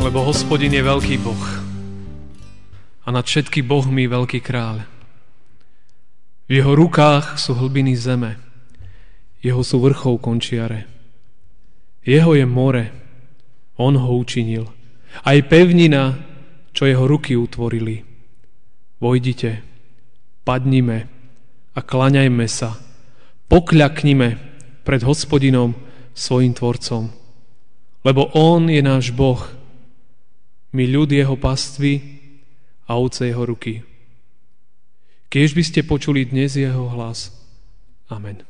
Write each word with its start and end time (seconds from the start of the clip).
Lebo 0.00 0.24
hospodin 0.24 0.72
je 0.72 0.80
veľký 0.80 1.20
Boh 1.20 1.44
a 3.04 3.08
nad 3.12 3.20
všetky 3.20 3.60
bohmi 3.60 4.08
veľký 4.08 4.40
kráľ. 4.40 4.80
V 6.48 6.50
jeho 6.56 6.72
rukách 6.72 7.36
sú 7.36 7.52
hlbiny 7.52 7.92
zeme, 8.00 8.40
jeho 9.44 9.60
sú 9.60 9.76
vrchov 9.84 10.24
končiare. 10.24 10.88
Jeho 12.00 12.32
je 12.32 12.48
more, 12.48 12.84
on 13.76 14.00
ho 14.00 14.10
učinil. 14.16 14.64
Aj 15.20 15.36
pevnina, 15.44 16.16
čo 16.72 16.88
jeho 16.88 17.04
ruky 17.04 17.36
utvorili. 17.36 18.00
Vojdite, 19.04 19.60
padnime 20.48 21.12
a 21.76 21.80
klaňajme 21.84 22.46
sa, 22.48 22.72
pokľaknime 23.52 24.28
pred 24.80 25.00
hospodinom 25.04 25.76
svojim 26.16 26.56
tvorcom. 26.56 27.12
Lebo 28.00 28.32
on 28.32 28.72
je 28.72 28.80
náš 28.80 29.12
Boh, 29.12 29.59
my 30.70 30.84
ľud 30.86 31.10
jeho 31.10 31.34
pastvy 31.34 31.98
a 32.86 32.98
ovce 32.98 33.26
jeho 33.26 33.42
ruky. 33.42 33.82
Keď 35.30 35.48
by 35.54 35.62
ste 35.62 35.80
počuli 35.86 36.26
dnes 36.26 36.58
jeho 36.58 36.90
hlas. 36.90 37.30
Amen. 38.10 38.42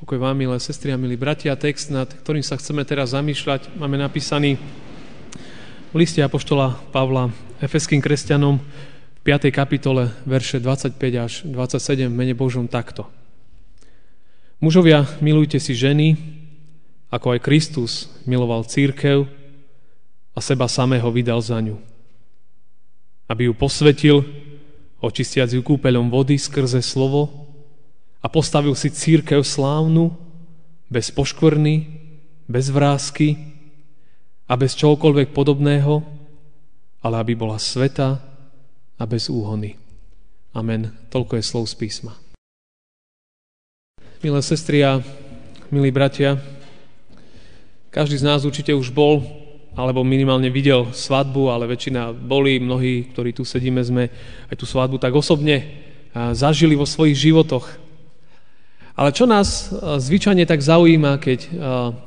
Pokoj 0.00 0.16
vám, 0.16 0.40
milé 0.40 0.56
sestry 0.56 0.96
a 0.96 1.00
milí 1.00 1.20
bratia, 1.20 1.52
text, 1.60 1.92
nad 1.92 2.08
ktorým 2.08 2.40
sa 2.40 2.56
chceme 2.56 2.80
teraz 2.88 3.12
zamýšľať, 3.12 3.76
máme 3.76 4.00
napísaný 4.00 4.56
v 5.92 5.96
liste 6.00 6.24
Apoštola 6.24 6.72
Pavla 6.88 7.28
Efeským 7.60 8.00
kresťanom 8.00 8.56
v 8.56 9.20
5. 9.20 9.52
kapitole 9.52 10.08
verše 10.24 10.56
25 10.56 10.96
až 11.20 11.32
27 11.44 12.08
v 12.08 12.16
mene 12.16 12.32
Božom 12.32 12.64
takto. 12.64 13.04
Mužovia, 14.64 15.04
milujte 15.20 15.60
si 15.60 15.76
ženy, 15.76 16.16
ako 17.12 17.36
aj 17.36 17.44
Kristus 17.44 18.08
miloval 18.24 18.64
církev 18.64 19.39
a 20.34 20.38
seba 20.38 20.70
samého 20.70 21.06
vydal 21.10 21.42
za 21.42 21.58
ňu. 21.58 21.78
Aby 23.30 23.50
ju 23.50 23.54
posvetil, 23.54 24.16
očistiac 25.02 25.50
ju 25.50 25.62
kúpeľom 25.62 26.10
vody 26.10 26.38
skrze 26.38 26.82
slovo 26.82 27.50
a 28.20 28.26
postavil 28.28 28.74
si 28.76 28.90
církev 28.92 29.42
slávnu, 29.42 30.12
bez 30.90 31.14
poškvrny, 31.14 31.86
bez 32.50 32.66
vrázky 32.68 33.38
a 34.50 34.58
bez 34.58 34.74
čohokoľvek 34.74 35.30
podobného, 35.30 36.02
ale 37.00 37.14
aby 37.22 37.38
bola 37.38 37.56
sveta 37.62 38.18
a 38.98 39.02
bez 39.06 39.30
úhony. 39.30 39.78
Amen. 40.50 40.90
Toľko 41.14 41.38
je 41.38 41.44
slov 41.46 41.70
z 41.70 41.78
písma. 41.78 42.12
Milé 44.20 44.42
sestry 44.42 44.82
a 44.82 45.00
milí 45.70 45.94
bratia, 45.94 46.42
každý 47.94 48.20
z 48.20 48.26
nás 48.26 48.42
určite 48.42 48.74
už 48.74 48.90
bol 48.90 49.22
alebo 49.78 50.02
minimálne 50.02 50.50
videl 50.50 50.90
svadbu, 50.90 51.50
ale 51.50 51.70
väčšina 51.70 52.10
boli, 52.10 52.58
mnohí, 52.58 53.14
ktorí 53.14 53.30
tu 53.30 53.46
sedíme, 53.46 53.80
sme 53.80 54.10
aj 54.50 54.56
tú 54.58 54.66
svadbu 54.66 54.98
tak 54.98 55.14
osobne 55.14 55.62
zažili 56.34 56.74
vo 56.74 56.84
svojich 56.86 57.14
životoch. 57.14 57.66
Ale 58.98 59.14
čo 59.14 59.24
nás 59.24 59.70
zvyčajne 59.78 60.44
tak 60.44 60.60
zaujíma, 60.60 61.22
keď, 61.22 61.40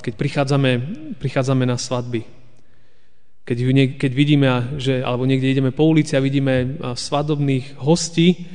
keď 0.04 0.14
prichádzame, 0.14 0.72
prichádzame 1.18 1.66
na 1.66 1.80
svadby? 1.80 2.22
Keď, 3.44 3.58
keď 3.98 4.12
vidíme, 4.12 4.48
že, 4.78 5.02
alebo 5.04 5.28
niekde 5.28 5.52
ideme 5.52 5.72
po 5.72 5.88
ulici 5.88 6.14
a 6.16 6.24
vidíme 6.24 6.80
svadobných 6.96 7.80
hostí, 7.80 8.46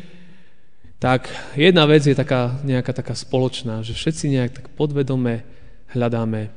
tak 0.98 1.30
jedna 1.54 1.86
vec 1.86 2.04
je 2.04 2.14
taká, 2.14 2.58
nejaká 2.62 2.90
taká 2.90 3.14
spoločná, 3.14 3.86
že 3.86 3.94
všetci 3.94 4.25
nejak 4.34 4.50
tak 4.50 4.66
podvedome 4.75 5.46
hľadáme 5.94 6.50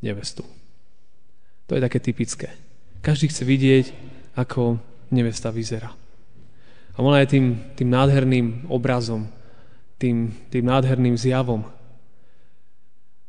nevestu. 0.00 0.57
To 1.68 1.76
je 1.76 1.84
také 1.84 2.00
typické. 2.00 2.48
Každý 3.04 3.28
chce 3.28 3.44
vidieť, 3.44 3.86
ako 4.40 4.80
nevesta 5.12 5.52
vyzerá. 5.52 5.92
A 6.96 6.98
ona 6.98 7.20
je 7.22 7.38
tým, 7.38 7.46
tým 7.76 7.88
nádherným 7.92 8.66
obrazom, 8.72 9.28
tým, 10.00 10.32
tým 10.48 10.64
nádherným 10.66 11.14
zjavom. 11.14 11.62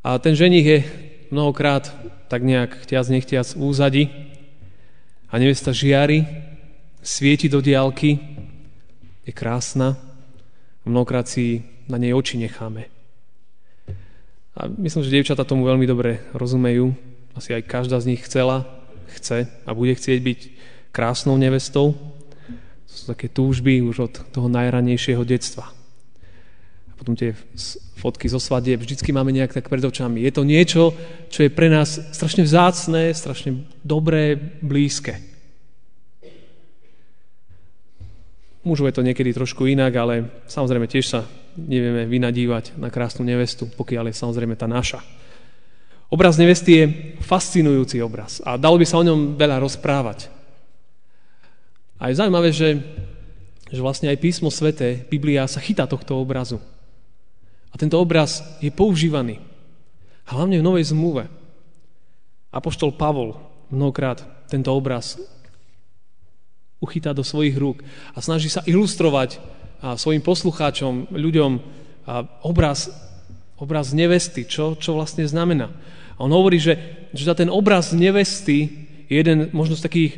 A 0.02 0.18
ten 0.18 0.34
ženich 0.34 0.66
je 0.66 0.80
mnohokrát 1.30 1.92
tak 2.32 2.42
nejak 2.42 2.88
chtiac 2.88 3.06
nechtiac 3.12 3.46
v 3.54 3.62
úzadi 3.62 4.04
a 5.30 5.38
nevesta 5.38 5.76
žiari, 5.76 6.26
svieti 7.04 7.52
do 7.52 7.62
diálky, 7.62 8.18
je 9.28 9.34
krásna 9.36 10.00
a 10.82 10.86
mnohokrát 10.90 11.28
si 11.28 11.62
na 11.92 12.00
nej 12.00 12.16
oči 12.16 12.40
necháme. 12.40 12.88
A 14.58 14.66
myslím, 14.80 15.04
že 15.04 15.14
dievčata 15.14 15.46
tomu 15.46 15.68
veľmi 15.68 15.86
dobre 15.86 16.26
rozumejú 16.34 17.09
asi 17.40 17.56
aj 17.56 17.64
každá 17.72 17.98
z 18.04 18.14
nich 18.16 18.22
chcela, 18.28 18.68
chce 19.16 19.48
a 19.48 19.70
bude 19.72 19.96
chcieť 19.96 20.20
byť 20.20 20.40
krásnou 20.92 21.40
nevestou. 21.40 21.96
To 22.86 22.94
sú 22.94 23.04
také 23.08 23.32
túžby 23.32 23.80
už 23.80 24.12
od 24.12 24.14
toho 24.36 24.52
najranejšieho 24.52 25.24
detstva. 25.24 25.72
A 26.90 26.94
potom 27.00 27.16
tie 27.16 27.32
fotky 28.00 28.28
zo 28.28 28.40
svadie 28.40 28.76
vždycky 28.76 29.16
máme 29.16 29.32
nejak 29.32 29.56
tak 29.56 29.72
pred 29.72 29.84
očami. 29.84 30.24
Je 30.24 30.32
to 30.36 30.44
niečo, 30.44 30.92
čo 31.32 31.48
je 31.48 31.52
pre 31.52 31.72
nás 31.72 32.00
strašne 32.12 32.44
vzácné, 32.44 33.16
strašne 33.16 33.64
dobré, 33.84 34.36
blízke. 34.60 35.20
Mužov 38.68 38.92
je 38.92 38.96
to 39.00 39.08
niekedy 39.08 39.32
trošku 39.32 39.72
inak, 39.72 39.96
ale 39.96 40.44
samozrejme 40.52 40.92
tiež 40.92 41.06
sa 41.08 41.24
nevieme 41.56 42.04
vynadívať 42.08 42.76
na 42.76 42.92
krásnu 42.92 43.24
nevestu, 43.24 43.68
pokiaľ 43.72 44.12
je 44.12 44.20
samozrejme 44.20 44.56
tá 44.60 44.68
naša. 44.68 45.00
Obraz 46.10 46.42
nevesty 46.42 46.72
je 46.74 46.86
fascinujúci 47.22 48.02
obraz 48.02 48.42
a 48.42 48.58
dalo 48.58 48.82
by 48.82 48.86
sa 48.86 48.98
o 48.98 49.06
ňom 49.06 49.38
veľa 49.38 49.62
rozprávať. 49.62 50.26
A 52.02 52.10
je 52.10 52.18
zaujímavé, 52.18 52.50
že, 52.50 52.82
že 53.70 53.78
vlastne 53.78 54.10
aj 54.10 54.18
písmo 54.18 54.50
sveté, 54.50 55.06
Biblia 55.06 55.46
sa 55.46 55.62
chytá 55.62 55.86
tohto 55.86 56.18
obrazu. 56.18 56.58
A 57.70 57.78
tento 57.78 58.02
obraz 58.02 58.42
je 58.58 58.74
používaný. 58.74 59.38
Hlavne 60.26 60.58
v 60.58 60.66
Novej 60.66 60.90
zmluve. 60.90 61.30
Apoštol 62.50 62.98
Pavol 62.98 63.38
mnohokrát 63.70 64.26
tento 64.50 64.74
obraz 64.74 65.22
uchytá 66.82 67.14
do 67.14 67.22
svojich 67.22 67.54
rúk 67.54 67.86
a 68.16 68.24
snaží 68.24 68.50
sa 68.50 68.66
ilustrovať 68.66 69.38
svojim 70.00 70.26
poslucháčom, 70.26 71.14
ľuďom 71.14 71.52
obraz, 72.42 72.90
obraz 73.62 73.94
nevesty, 73.94 74.50
čo, 74.50 74.74
čo 74.74 74.98
vlastne 74.98 75.28
znamená. 75.30 75.70
A 76.20 76.28
on 76.28 76.36
hovorí, 76.36 76.60
že, 76.60 76.76
že 77.16 77.24
za 77.24 77.32
ten 77.32 77.48
obraz 77.48 77.96
nevesty 77.96 78.68
je 79.08 79.16
jeden 79.16 79.48
možno 79.56 79.80
z 79.80 79.88
takých 79.88 80.14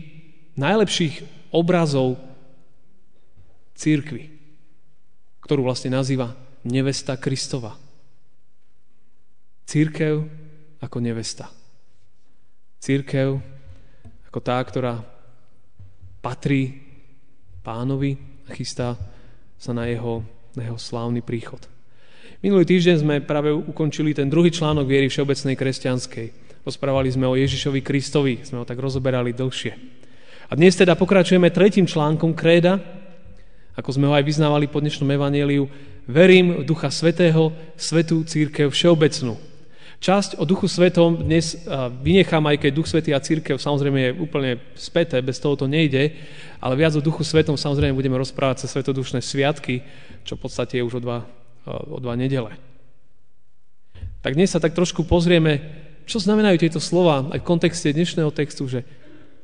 najlepších 0.58 1.22
obrazov 1.54 2.18
církvy, 3.78 4.34
ktorú 5.46 5.62
vlastne 5.62 5.94
nazýva 5.94 6.34
nevesta 6.66 7.14
Kristova. 7.22 7.78
Církev 9.70 10.26
ako 10.82 10.98
nevesta. 11.00 11.48
Církev 12.82 13.38
ako 14.28 14.40
tá, 14.42 14.58
ktorá 14.58 15.06
patrí 16.20 16.82
pánovi 17.62 18.18
a 18.50 18.58
chystá 18.58 18.98
sa 19.62 19.72
na 19.72 19.86
jeho, 19.86 20.26
na 20.58 20.66
jeho 20.66 20.80
slávny 20.82 21.22
príchod. 21.22 21.62
Minulý 22.42 22.66
týždeň 22.66 22.96
sme 23.06 23.16
práve 23.22 23.54
ukončili 23.54 24.18
ten 24.18 24.26
druhý 24.26 24.50
článok 24.50 24.90
viery 24.90 25.14
všeobecnej 25.14 25.54
kresťanskej. 25.54 26.28
Rozprávali 26.66 27.14
sme 27.14 27.30
o 27.30 27.38
Ježišovi 27.38 27.86
Kristovi, 27.86 28.42
sme 28.42 28.58
ho 28.58 28.66
tak 28.66 28.82
rozoberali 28.82 29.30
dlhšie. 29.30 29.78
A 30.50 30.58
dnes 30.58 30.74
teda 30.74 30.98
pokračujeme 30.98 31.54
tretím 31.54 31.86
článkom 31.86 32.34
kréda, 32.34 32.82
ako 33.78 33.94
sme 33.94 34.10
ho 34.10 34.18
aj 34.18 34.26
vyznávali 34.26 34.66
po 34.66 34.82
dnešnom 34.82 35.06
evaníliu. 35.14 35.70
Verím 36.10 36.58
v 36.58 36.64
Ducha 36.66 36.90
Svetého, 36.90 37.54
Svetú 37.78 38.26
církev 38.26 38.74
všeobecnú. 38.74 39.38
Časť 40.02 40.42
o 40.42 40.44
Duchu 40.50 40.66
Svetom 40.66 41.22
dnes 41.22 41.62
vynechám, 42.02 42.42
aj 42.50 42.58
keď 42.58 42.72
Duch 42.74 42.90
Svetý 42.90 43.14
a 43.14 43.22
církev 43.22 43.62
samozrejme 43.62 44.00
je 44.02 44.18
úplne 44.18 44.58
späté, 44.74 45.22
bez 45.22 45.38
toho 45.38 45.54
to 45.54 45.70
nejde, 45.70 46.18
ale 46.58 46.74
viac 46.74 46.98
o 46.98 47.06
Duchu 47.06 47.22
Svetom 47.22 47.54
samozrejme 47.54 47.94
budeme 47.94 48.18
rozprávať 48.18 48.66
cez 48.66 48.74
svetodušné 48.74 49.22
sviatky, 49.22 49.86
čo 50.26 50.34
v 50.34 50.42
podstate 50.42 50.82
je 50.82 50.86
už 50.90 50.98
o 50.98 51.06
dva 51.06 51.22
o 51.68 51.98
dva 52.02 52.18
nedele. 52.18 52.58
Tak 54.22 54.38
dnes 54.38 54.54
sa 54.54 54.62
tak 54.62 54.78
trošku 54.78 55.06
pozrieme, 55.06 55.62
čo 56.06 56.22
znamenajú 56.22 56.62
tieto 56.62 56.80
slova 56.82 57.30
aj 57.34 57.40
v 57.42 57.48
kontexte 57.48 57.94
dnešného 57.94 58.30
textu, 58.34 58.66
že 58.70 58.86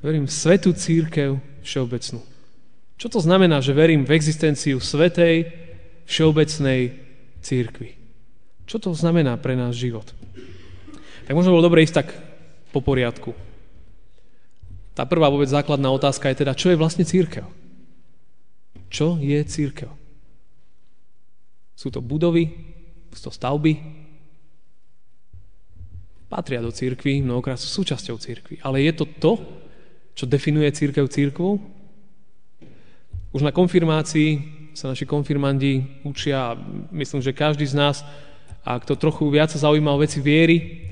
Verím 0.02 0.30
v 0.30 0.34
svetú 0.34 0.78
církev 0.78 1.42
všeobecnú. 1.66 2.22
Čo 2.98 3.08
to 3.10 3.20
znamená, 3.22 3.62
že 3.62 3.78
verím 3.78 4.06
v 4.06 4.14
existenciu 4.14 4.78
svetej, 4.78 5.50
všeobecnej 6.06 6.94
církvy? 7.42 7.98
Čo 8.70 8.78
to 8.78 8.92
znamená 8.94 9.38
pre 9.42 9.58
náš 9.58 9.82
život? 9.82 10.06
Tak 11.26 11.34
možno 11.34 11.54
bolo 11.54 11.66
dobre 11.66 11.82
ísť 11.86 11.96
tak 12.06 12.08
po 12.74 12.82
poriadku. 12.82 13.34
Tá 14.94 15.06
prvá 15.06 15.30
vôbec 15.30 15.50
základná 15.50 15.94
otázka 15.94 16.30
je 16.30 16.42
teda, 16.46 16.58
čo 16.58 16.74
je 16.74 16.80
vlastne 16.80 17.06
církev? 17.06 17.46
Čo 18.90 19.18
je 19.22 19.38
církev? 19.46 19.90
Sú 21.78 21.94
to 21.94 22.02
budovy? 22.02 22.50
Sú 23.14 23.30
to 23.30 23.32
stavby? 23.32 23.78
Patria 26.26 26.60
do 26.60 26.74
církvy, 26.74 27.22
mnohokrát 27.22 27.62
sú 27.62 27.70
súčasťou 27.70 28.18
církvy. 28.18 28.60
Ale 28.66 28.82
je 28.82 28.92
to 28.98 29.06
to, 29.06 29.32
čo 30.18 30.26
definuje 30.26 30.74
církev 30.74 31.06
církvou? 31.06 31.62
Už 33.30 33.46
na 33.46 33.54
konfirmácii 33.54 34.58
sa 34.74 34.90
naši 34.90 35.06
konfirmandi 35.06 36.02
učia, 36.02 36.58
myslím, 36.90 37.22
že 37.22 37.38
každý 37.38 37.70
z 37.70 37.78
nás, 37.78 38.02
ak 38.66 38.90
to 38.90 38.98
trochu 38.98 39.30
viac 39.30 39.54
sa 39.54 39.70
zaujíma 39.70 39.94
o 39.94 40.02
veci 40.02 40.18
viery, 40.18 40.84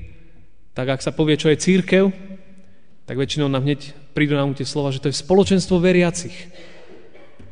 tak 0.70 0.94
ak 0.94 1.02
sa 1.02 1.10
povie, 1.10 1.34
čo 1.34 1.50
je 1.50 1.58
církev, 1.58 2.14
tak 3.04 3.18
väčšinou 3.18 3.50
nám 3.50 3.66
hneď 3.66 3.90
prídu 4.14 4.38
nám 4.38 4.54
tie 4.56 4.64
slova, 4.64 4.94
že 4.94 5.02
to 5.02 5.10
je 5.10 5.20
spoločenstvo 5.20 5.76
veriacich 5.82 6.34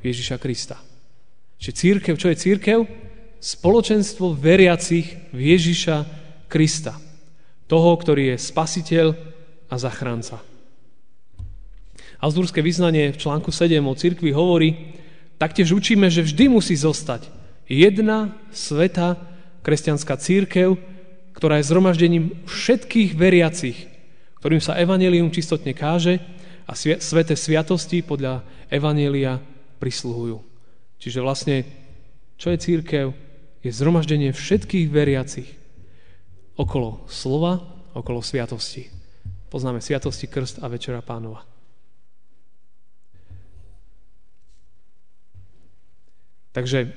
Ježiša 0.01 0.41
Krista. 0.41 0.81
Čiže 1.61 1.77
církev, 1.77 2.15
čo 2.17 2.33
je 2.33 2.37
církev? 2.41 2.79
Spoločenstvo 3.45 4.33
veriacich 4.33 5.29
v 5.29 5.53
Ježiša 5.53 6.09
Krista. 6.49 6.97
Toho, 7.69 7.93
ktorý 8.01 8.33
je 8.33 8.37
spasiteľ 8.41 9.13
a 9.69 9.77
zachránca. 9.77 10.41
Azúrske 12.25 12.65
vyznanie 12.65 13.13
v 13.13 13.21
článku 13.21 13.53
7 13.53 13.85
o 13.85 13.93
cirkvi 13.93 14.33
hovorí, 14.33 14.97
taktiež 15.37 15.77
učíme, 15.77 16.09
že 16.09 16.25
vždy 16.25 16.49
musí 16.49 16.73
zostať 16.73 17.29
jedna 17.69 18.33
sveta 18.49 19.21
kresťanská 19.61 20.17
církev, 20.17 20.81
ktorá 21.37 21.61
je 21.61 21.69
zhromaždením 21.69 22.49
všetkých 22.49 23.13
veriacich, 23.13 23.77
ktorým 24.41 24.65
sa 24.65 24.81
evanelium 24.81 25.29
čistotne 25.29 25.77
káže 25.77 26.17
a 26.65 26.73
sveté 26.81 27.37
sviatosti 27.37 28.01
podľa 28.01 28.41
evanelia 28.73 29.37
prisluhujú. 29.85 30.41
Čiže 30.97 31.21
vlastne, 31.21 31.69
čo 32.41 32.49
je 32.49 32.57
církev? 32.57 33.34
Je 33.65 33.73
zhromaždenie 33.73 34.37
všetkých 34.37 34.93
veriacich 34.93 35.49
okolo 36.61 37.09
slova, 37.09 37.65
okolo 37.97 38.21
sviatosti. 38.21 38.93
Poznáme 39.49 39.81
sviatosti, 39.81 40.29
krst 40.29 40.61
a 40.61 40.69
večera 40.69 41.01
pánova. 41.01 41.49
Takže 46.55 46.93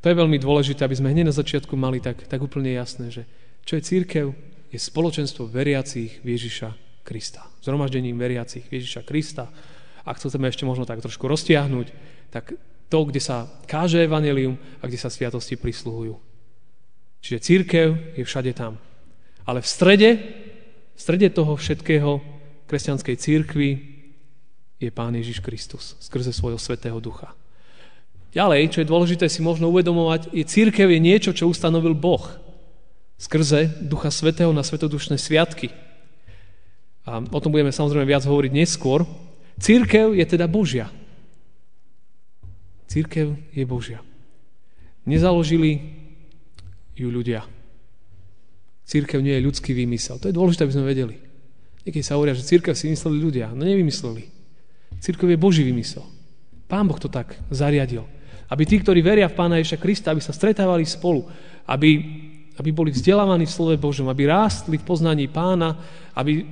to 0.00 0.06
je 0.06 0.20
veľmi 0.20 0.38
dôležité, 0.38 0.86
aby 0.86 0.94
sme 0.94 1.10
hneď 1.10 1.32
na 1.32 1.34
začiatku 1.34 1.74
mali 1.74 1.98
tak, 1.98 2.28
tak 2.28 2.38
úplne 2.38 2.70
jasné, 2.70 3.10
že 3.10 3.22
čo 3.66 3.80
je 3.80 3.82
církev, 3.82 4.26
je 4.70 4.78
spoločenstvo 4.78 5.50
veriacich 5.50 6.22
Ježiša 6.22 7.02
Krista. 7.02 7.42
Zhromaždením 7.64 8.14
veriacich 8.14 8.70
Ježiša 8.70 9.02
Krista. 9.02 9.50
Ak 10.06 10.22
chceme 10.22 10.46
ešte 10.46 10.62
možno 10.62 10.86
tak 10.86 11.02
trošku 11.02 11.26
roztiahnuť, 11.26 11.86
tak 12.30 12.54
to, 12.90 13.06
kde 13.06 13.22
sa 13.22 13.46
káže 13.70 14.02
evanelium 14.02 14.58
a 14.82 14.90
kde 14.90 14.98
sa 14.98 15.08
sviatosti 15.08 15.54
prisluhujú. 15.54 16.18
Čiže 17.22 17.38
církev 17.38 17.86
je 18.18 18.24
všade 18.26 18.52
tam. 18.52 18.76
Ale 19.46 19.62
v 19.62 19.68
strede, 19.70 20.10
v 20.92 21.00
strede 21.00 21.30
toho 21.30 21.54
všetkého 21.54 22.18
kresťanskej 22.66 23.16
církvy 23.16 23.70
je 24.82 24.90
Pán 24.90 25.14
Ježiš 25.14 25.38
Kristus 25.38 25.94
skrze 26.02 26.34
svojho 26.34 26.58
svetého 26.58 26.98
ducha. 26.98 27.32
Ďalej, 28.30 28.70
čo 28.74 28.78
je 28.82 28.90
dôležité 28.90 29.26
si 29.26 29.42
možno 29.42 29.70
uvedomovať, 29.74 30.30
je 30.30 30.44
církev 30.46 30.86
je 30.86 31.00
niečo, 31.02 31.34
čo 31.34 31.50
ustanovil 31.50 31.98
Boh 31.98 32.22
skrze 33.20 33.84
Ducha 33.84 34.08
Svetého 34.08 34.54
na 34.54 34.64
svetodušné 34.64 35.20
sviatky. 35.20 35.68
A 37.04 37.20
o 37.20 37.40
tom 37.42 37.52
budeme 37.52 37.74
samozrejme 37.74 38.06
viac 38.08 38.24
hovoriť 38.24 38.52
neskôr. 38.54 39.04
Církev 39.60 40.16
je 40.16 40.24
teda 40.24 40.48
Božia. 40.48 40.88
Církev 42.90 43.38
je 43.54 43.62
Božia. 43.62 44.02
Nezaložili 45.06 45.94
ju 46.98 47.06
ľudia. 47.06 47.46
Církev 48.82 49.22
nie 49.22 49.38
je 49.38 49.46
ľudský 49.46 49.70
výmysel. 49.70 50.18
To 50.18 50.26
je 50.26 50.34
dôležité, 50.34 50.66
aby 50.66 50.74
sme 50.74 50.90
vedeli. 50.90 51.14
Niekedy 51.86 52.02
sa 52.02 52.18
hovoria, 52.18 52.34
že 52.34 52.42
církev 52.42 52.74
si 52.74 52.90
mysleli 52.90 53.22
ľudia. 53.22 53.54
No 53.54 53.62
nevymysleli. 53.62 54.26
Církev 54.98 55.30
je 55.30 55.38
Boží 55.38 55.62
výmysel. 55.62 56.02
Pán 56.66 56.90
Boh 56.90 56.98
to 56.98 57.06
tak 57.06 57.38
zariadil. 57.54 58.10
Aby 58.50 58.66
tí, 58.66 58.82
ktorí 58.82 59.06
veria 59.06 59.30
v 59.30 59.38
Pána 59.38 59.62
Ježa 59.62 59.78
Krista, 59.78 60.10
aby 60.10 60.18
sa 60.18 60.34
stretávali 60.34 60.82
spolu, 60.82 61.30
aby, 61.70 61.90
aby 62.58 62.70
boli 62.74 62.90
vzdelávaní 62.90 63.46
v 63.46 63.54
slove 63.54 63.78
Božom, 63.78 64.10
aby 64.10 64.26
rástli 64.26 64.82
v 64.82 64.82
poznaní 64.82 65.30
Pána, 65.30 65.78
aby 66.18 66.42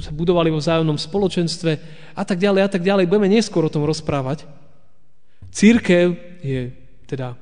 sa 0.00 0.16
budovali 0.16 0.48
vo 0.48 0.64
vzájomnom 0.64 0.96
spoločenstve 0.96 1.72
a 2.16 2.24
tak 2.24 2.40
ďalej 2.40 2.62
a 2.64 2.68
tak 2.72 2.80
ďalej. 2.80 3.04
Budeme 3.04 3.28
neskôr 3.28 3.68
o 3.68 3.72
tom 3.72 3.84
rozprávať. 3.84 4.63
Církev 5.54 6.18
je 6.42 6.74
teda 7.06 7.38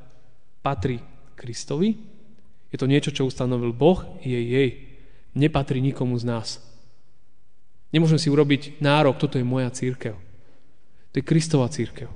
patrí 0.60 1.00
Kristovi. 1.32 1.96
Je 2.68 2.76
to 2.76 2.84
niečo, 2.84 3.08
čo 3.08 3.24
ustanovil 3.24 3.72
Boh, 3.72 4.04
je 4.20 4.36
jej. 4.36 4.70
Nepatrí 5.32 5.80
nikomu 5.80 6.20
z 6.20 6.28
nás. 6.28 6.48
Nemôžem 7.88 8.20
si 8.20 8.28
urobiť 8.28 8.84
nárok, 8.84 9.16
toto 9.16 9.40
je 9.40 9.44
moja 9.48 9.72
církev. 9.72 10.12
To 11.12 11.14
je 11.16 11.24
Kristova 11.24 11.72
církev. 11.72 12.12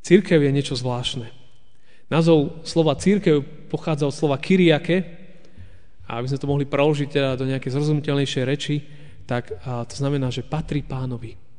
Církev 0.00 0.40
je 0.40 0.50
niečo 0.52 0.72
zvláštne. 0.76 1.28
Názov 2.08 2.64
slova 2.64 2.96
církev 2.96 3.44
pochádza 3.68 4.08
od 4.08 4.16
slova 4.16 4.36
kyriake 4.40 5.04
a 6.08 6.20
aby 6.20 6.28
sme 6.28 6.40
to 6.40 6.50
mohli 6.50 6.64
preložiť 6.68 7.08
teda 7.08 7.30
do 7.36 7.48
nejakej 7.48 7.72
zrozumiteľnejšej 7.72 8.44
reči, 8.44 8.84
tak 9.24 9.52
to 9.64 9.94
znamená, 9.96 10.28
že 10.28 10.44
patrí 10.44 10.84
pánovi. 10.84 11.51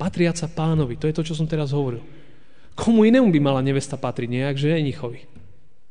Patriaca 0.00 0.48
pánovi, 0.48 0.96
to 0.96 1.04
je 1.04 1.12
to, 1.12 1.20
čo 1.20 1.36
som 1.36 1.44
teraz 1.44 1.76
hovoril. 1.76 2.00
Komu 2.72 3.04
inému 3.04 3.28
by 3.28 3.40
mala 3.44 3.60
nevesta 3.60 4.00
patriť, 4.00 4.32
nejak 4.32 4.56
ženichovi. 4.56 5.28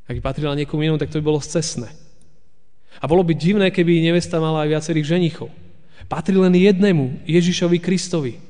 Ak 0.09 0.17
by 0.17 0.21
patrila 0.25 0.57
niekomu 0.57 0.81
inému, 0.81 0.97
tak 0.97 1.13
to 1.13 1.21
by 1.21 1.29
bolo 1.29 1.37
cestné. 1.37 1.93
A 2.97 3.05
bolo 3.05 3.21
by 3.21 3.37
divné, 3.37 3.69
keby 3.69 4.01
nevesta 4.01 4.41
mala 4.41 4.65
aj 4.65 4.73
viacerých 4.73 5.13
ženichov. 5.13 5.53
Patrí 6.09 6.33
len 6.33 6.57
jednému, 6.57 7.21
Ježišovi 7.29 7.77
Kristovi. 7.77 8.41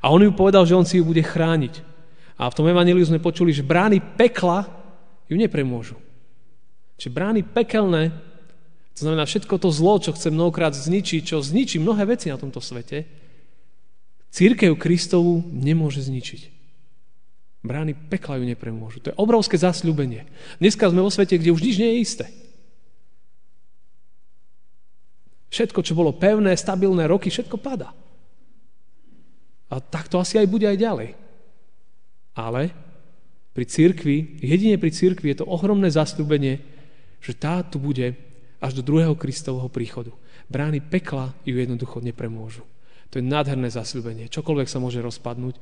A 0.00 0.08
on 0.08 0.24
ju 0.24 0.32
povedal, 0.32 0.64
že 0.64 0.72
on 0.72 0.88
si 0.88 0.96
ju 0.96 1.04
bude 1.04 1.20
chrániť. 1.20 1.84
A 2.40 2.48
v 2.48 2.56
tom 2.56 2.64
evaníliu 2.64 3.04
sme 3.04 3.20
počuli, 3.20 3.52
že 3.52 3.60
brány 3.60 4.00
pekla 4.16 4.64
ju 5.28 5.36
nepremôžu. 5.36 6.00
Čiže 6.96 7.12
brány 7.12 7.44
pekelné, 7.44 8.16
to 8.96 9.04
znamená 9.04 9.28
všetko 9.28 9.60
to 9.60 9.68
zlo, 9.68 10.00
čo 10.00 10.16
chce 10.16 10.32
mnohokrát 10.32 10.72
zničiť, 10.72 11.28
čo 11.28 11.44
zničí 11.44 11.76
mnohé 11.76 12.08
veci 12.08 12.32
na 12.32 12.40
tomto 12.40 12.64
svete, 12.64 13.04
církev 14.30 14.76
Kristovu 14.76 15.44
nemôže 15.48 16.04
zničiť. 16.04 16.58
Brány 17.64 17.92
pekla 18.08 18.38
ju 18.38 18.44
nepremôžu. 18.46 19.02
To 19.02 19.10
je 19.10 19.20
obrovské 19.20 19.58
zasľúbenie. 19.58 20.24
Dneska 20.62 20.86
sme 20.88 21.02
vo 21.02 21.10
svete, 21.10 21.36
kde 21.36 21.50
už 21.50 21.60
nič 21.60 21.76
nie 21.76 21.90
je 21.98 22.02
isté. 22.02 22.26
Všetko, 25.48 25.80
čo 25.82 25.96
bolo 25.96 26.14
pevné, 26.14 26.54
stabilné 26.54 27.08
roky, 27.08 27.32
všetko 27.32 27.56
pada. 27.58 27.90
A 29.68 29.74
tak 29.80 30.08
to 30.08 30.20
asi 30.20 30.38
aj 30.38 30.48
bude 30.48 30.64
aj 30.64 30.78
ďalej. 30.80 31.10
Ale 32.38 32.70
pri 33.52 33.64
církvi, 33.66 34.38
jedine 34.38 34.78
pri 34.78 34.94
církvi 34.94 35.34
je 35.34 35.42
to 35.42 35.50
ohromné 35.50 35.90
zastúbenie, 35.90 36.62
že 37.18 37.34
tá 37.34 37.66
tu 37.66 37.82
bude 37.82 38.14
až 38.62 38.72
do 38.78 38.82
druhého 38.86 39.18
Kristovho 39.18 39.66
príchodu. 39.66 40.14
Brány 40.46 40.78
pekla 40.78 41.34
ju 41.42 41.58
jednoducho 41.58 41.98
nepremôžu. 41.98 42.62
To 43.08 43.20
je 43.20 43.24
nádherné 43.24 43.72
zasľúbenie. 43.72 44.28
Čokoľvek 44.28 44.68
sa 44.68 44.82
môže 44.82 45.00
rozpadnúť, 45.00 45.56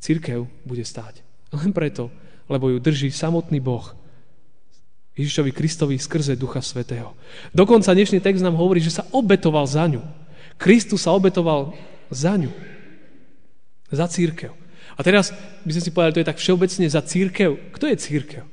církev 0.00 0.48
bude 0.64 0.84
stáť. 0.84 1.20
Len 1.52 1.70
preto, 1.72 2.08
lebo 2.48 2.72
ju 2.72 2.80
drží 2.80 3.12
samotný 3.12 3.60
Boh, 3.60 3.92
Ježišovi 5.16 5.50
Kristovi 5.52 5.96
skrze 5.96 6.36
Ducha 6.36 6.60
Svetého. 6.60 7.16
Dokonca 7.56 7.96
dnešný 7.96 8.20
text 8.20 8.44
nám 8.44 8.60
hovorí, 8.60 8.84
že 8.84 8.92
sa 8.92 9.08
obetoval 9.16 9.64
za 9.64 9.88
ňu. 9.88 10.04
Kristus 10.60 11.08
sa 11.08 11.16
obetoval 11.16 11.72
za 12.12 12.36
ňu. 12.36 12.52
Za 13.88 14.12
církev. 14.12 14.52
A 14.96 15.00
teraz 15.00 15.32
by 15.64 15.72
sme 15.72 15.82
si 15.84 15.92
povedali, 15.92 16.14
to 16.16 16.22
je 16.24 16.30
tak 16.32 16.40
všeobecne 16.40 16.86
za 16.88 17.00
církev. 17.00 17.72
Kto 17.72 17.88
je 17.88 17.96
církev? 17.96 18.44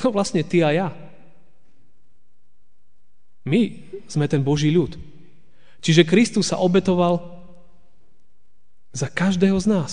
No 0.00 0.08
vlastne 0.10 0.40
ty 0.40 0.64
a 0.64 0.72
ja. 0.72 0.88
My 3.44 3.84
sme 4.08 4.24
ten 4.26 4.40
Boží 4.40 4.72
ľud. 4.72 4.96
Čiže 5.84 6.08
Kristus 6.08 6.50
sa 6.50 6.62
obetoval 6.62 7.31
za 8.92 9.08
každého 9.08 9.56
z 9.56 9.66
nás. 9.66 9.92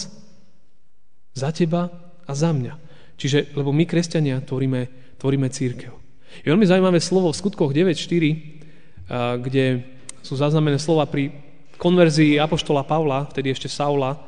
Za 1.34 1.56
teba 1.56 1.90
a 2.28 2.32
za 2.36 2.52
mňa. 2.52 2.76
Čiže, 3.20 3.56
lebo 3.56 3.72
my, 3.76 3.84
kresťania, 3.84 4.44
tvoríme, 4.44 5.16
tvoríme 5.20 5.48
církev. 5.52 5.92
Je 6.44 6.52
veľmi 6.52 6.68
zaujímavé 6.68 7.00
slovo 7.02 7.34
v 7.34 7.40
skutkoch 7.40 7.74
9.4, 7.74 9.42
kde 9.44 9.66
sú 10.22 10.38
zaznamené 10.38 10.78
slova 10.78 11.10
pri 11.10 11.34
konverzii 11.80 12.38
apoštola 12.38 12.86
Pavla, 12.86 13.26
vtedy 13.32 13.50
ešte 13.56 13.72
Saula, 13.72 14.20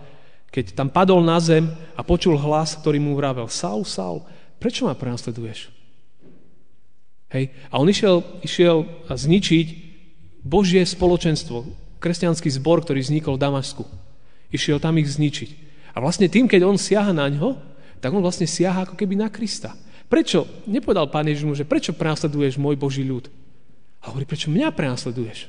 keď 0.51 0.75
tam 0.75 0.91
padol 0.91 1.23
na 1.23 1.39
zem 1.39 1.71
a 1.95 2.01
počul 2.03 2.35
hlas, 2.35 2.75
ktorý 2.79 2.99
mu 2.99 3.15
vravel, 3.15 3.47
Saul, 3.47 3.87
Saul, 3.87 4.23
prečo 4.59 4.87
ma 4.87 4.95
prenasleduješ? 4.95 5.71
Hej. 7.31 7.55
A 7.71 7.79
on 7.79 7.87
išiel, 7.87 8.23
išiel 8.43 8.83
zničiť 9.07 9.67
Božie 10.43 10.83
spoločenstvo, 10.83 11.63
kresťanský 12.03 12.51
zbor, 12.59 12.83
ktorý 12.83 12.99
vznikol 12.99 13.39
v 13.39 13.43
Damasku. 13.47 13.83
Išiel 14.51 14.77
tam 14.83 14.99
ich 14.99 15.07
zničiť. 15.07 15.49
A 15.95 15.99
vlastne 15.99 16.27
tým, 16.31 16.47
keď 16.47 16.67
on 16.67 16.79
siaha 16.79 17.11
na 17.11 17.27
ňo, 17.27 17.59
tak 17.99 18.11
on 18.11 18.23
vlastne 18.23 18.47
siaha 18.47 18.87
ako 18.87 18.95
keby 18.95 19.15
na 19.19 19.27
Krista. 19.31 19.75
Prečo? 20.11 20.43
Nepovedal 20.67 21.07
pán 21.07 21.27
Ježiš 21.27 21.47
mu, 21.47 21.55
že 21.55 21.67
prečo 21.67 21.95
prenasleduješ 21.95 22.59
môj 22.59 22.75
Boží 22.75 23.03
ľud? 23.03 23.31
A 24.03 24.11
hovorí, 24.11 24.27
prečo 24.27 24.51
mňa 24.51 24.75
prenasleduješ? 24.75 25.47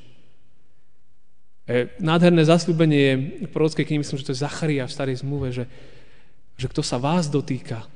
E, 1.67 1.91
nádherné 1.99 2.47
zasľúbenie 2.47 2.99
je 2.99 3.15
v 3.47 3.51
prorockej 3.51 3.87
knihe, 3.87 4.03
myslím, 4.03 4.19
že 4.23 4.27
to 4.31 4.35
je 4.35 4.45
Zacharia 4.45 4.87
v 4.87 4.95
starej 4.95 5.23
zmluve, 5.23 5.51
že, 5.51 5.65
že 6.59 6.67
kto 6.71 6.83
sa 6.83 6.99
vás 6.99 7.27
dotýka, 7.27 7.87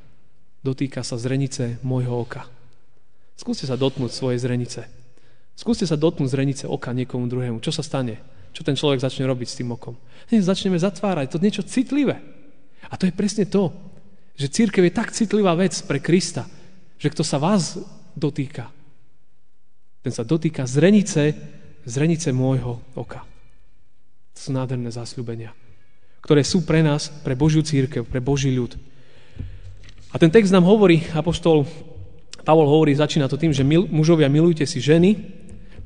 dotýka 0.63 1.07
sa 1.07 1.19
zrenice 1.19 1.79
môjho 1.87 2.15
oka. 2.19 2.51
Skúste 3.37 3.69
sa 3.69 3.79
dotknúť 3.79 4.11
svojej 4.11 4.41
zrenice. 4.41 4.89
Skúste 5.55 5.85
sa 5.85 5.95
dotknúť 5.95 6.31
zrenice 6.33 6.65
oka 6.65 6.91
niekomu 6.91 7.29
druhému. 7.29 7.59
Čo 7.61 7.75
sa 7.75 7.85
stane? 7.85 8.19
Čo 8.57 8.65
ten 8.65 8.73
človek 8.73 9.05
začne 9.05 9.29
robiť 9.29 9.49
s 9.53 9.59
tým 9.61 9.77
okom? 9.77 10.01
Nie, 10.33 10.41
začneme 10.41 10.81
zatvárať. 10.81 11.37
To 11.37 11.45
niečo 11.45 11.61
citlivé. 11.61 12.17
A 12.89 12.97
to 12.97 13.05
je 13.05 13.13
presne 13.13 13.45
to, 13.45 13.69
že 14.33 14.49
církev 14.49 14.81
je 14.89 14.97
tak 14.97 15.13
citlivá 15.13 15.53
vec 15.53 15.77
pre 15.85 16.01
Krista, 16.01 16.49
že 16.97 17.13
kto 17.13 17.21
sa 17.21 17.37
vás 17.37 17.77
dotýka, 18.17 18.73
ten 20.01 20.09
sa 20.09 20.25
dotýka 20.25 20.65
zrenice, 20.65 21.37
zrenice 21.85 22.33
môjho 22.33 22.81
oka. 22.97 23.29
To 24.33 24.39
sú 24.41 24.51
nádherné 24.57 24.89
zasľúbenia, 24.89 25.53
ktoré 26.25 26.41
sú 26.41 26.65
pre 26.65 26.81
nás, 26.81 27.13
pre 27.13 27.37
Božiu 27.37 27.61
církev, 27.61 28.09
pre 28.09 28.25
Boží 28.25 28.49
ľud. 28.49 28.73
A 30.13 30.17
ten 30.17 30.33
text 30.33 30.49
nám 30.49 30.65
hovorí, 30.65 31.05
apoštol 31.13 31.69
Pavol 32.47 32.71
hovorí, 32.71 32.95
začína 32.95 33.27
to 33.27 33.37
tým, 33.37 33.51
že 33.51 33.67
mužovia 33.67 34.31
milujte 34.31 34.65
si 34.65 34.79
ženy, 34.79 35.19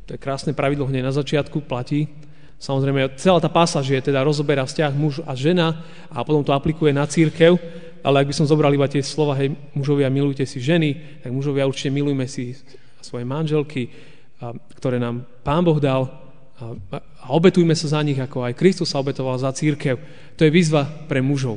to 0.05 0.15
je 0.15 0.21
krásne 0.21 0.53
pravidlo 0.53 0.85
hneď 0.87 1.09
na 1.09 1.15
začiatku, 1.15 1.65
platí. 1.65 2.07
Samozrejme, 2.61 3.17
celá 3.17 3.41
tá 3.41 3.49
pása, 3.49 3.81
že 3.81 3.97
je 3.97 4.13
teda 4.13 4.21
rozoberá 4.21 4.69
vzťah 4.69 4.93
muž 4.93 5.25
a 5.25 5.33
žena 5.33 5.81
a 6.13 6.21
potom 6.21 6.45
to 6.45 6.53
aplikuje 6.53 6.93
na 6.93 7.09
církev, 7.09 7.57
ale 8.05 8.21
ak 8.21 8.29
by 8.29 8.35
som 8.37 8.45
zobral 8.45 8.69
iba 8.77 8.85
tie 8.85 9.01
slova, 9.01 9.33
hej, 9.41 9.57
mužovia, 9.73 10.13
milujte 10.13 10.45
si 10.45 10.61
ženy, 10.61 11.21
tak 11.25 11.33
mužovia 11.33 11.65
určite 11.65 11.89
milujme 11.89 12.29
si 12.29 12.53
svoje 13.01 13.25
manželky, 13.25 13.89
ktoré 14.77 15.01
nám 15.01 15.25
Pán 15.41 15.65
Boh 15.65 15.81
dal 15.81 16.05
a 17.21 17.27
obetujme 17.33 17.73
sa 17.73 17.97
za 17.97 18.01
nich, 18.05 18.21
ako 18.21 18.45
aj 18.45 18.57
Kristus 18.61 18.93
sa 18.93 19.01
obetoval 19.01 19.41
za 19.41 19.49
církev. 19.57 19.97
To 20.37 20.45
je 20.45 20.53
výzva 20.53 20.85
pre 20.85 21.25
mužov, 21.25 21.57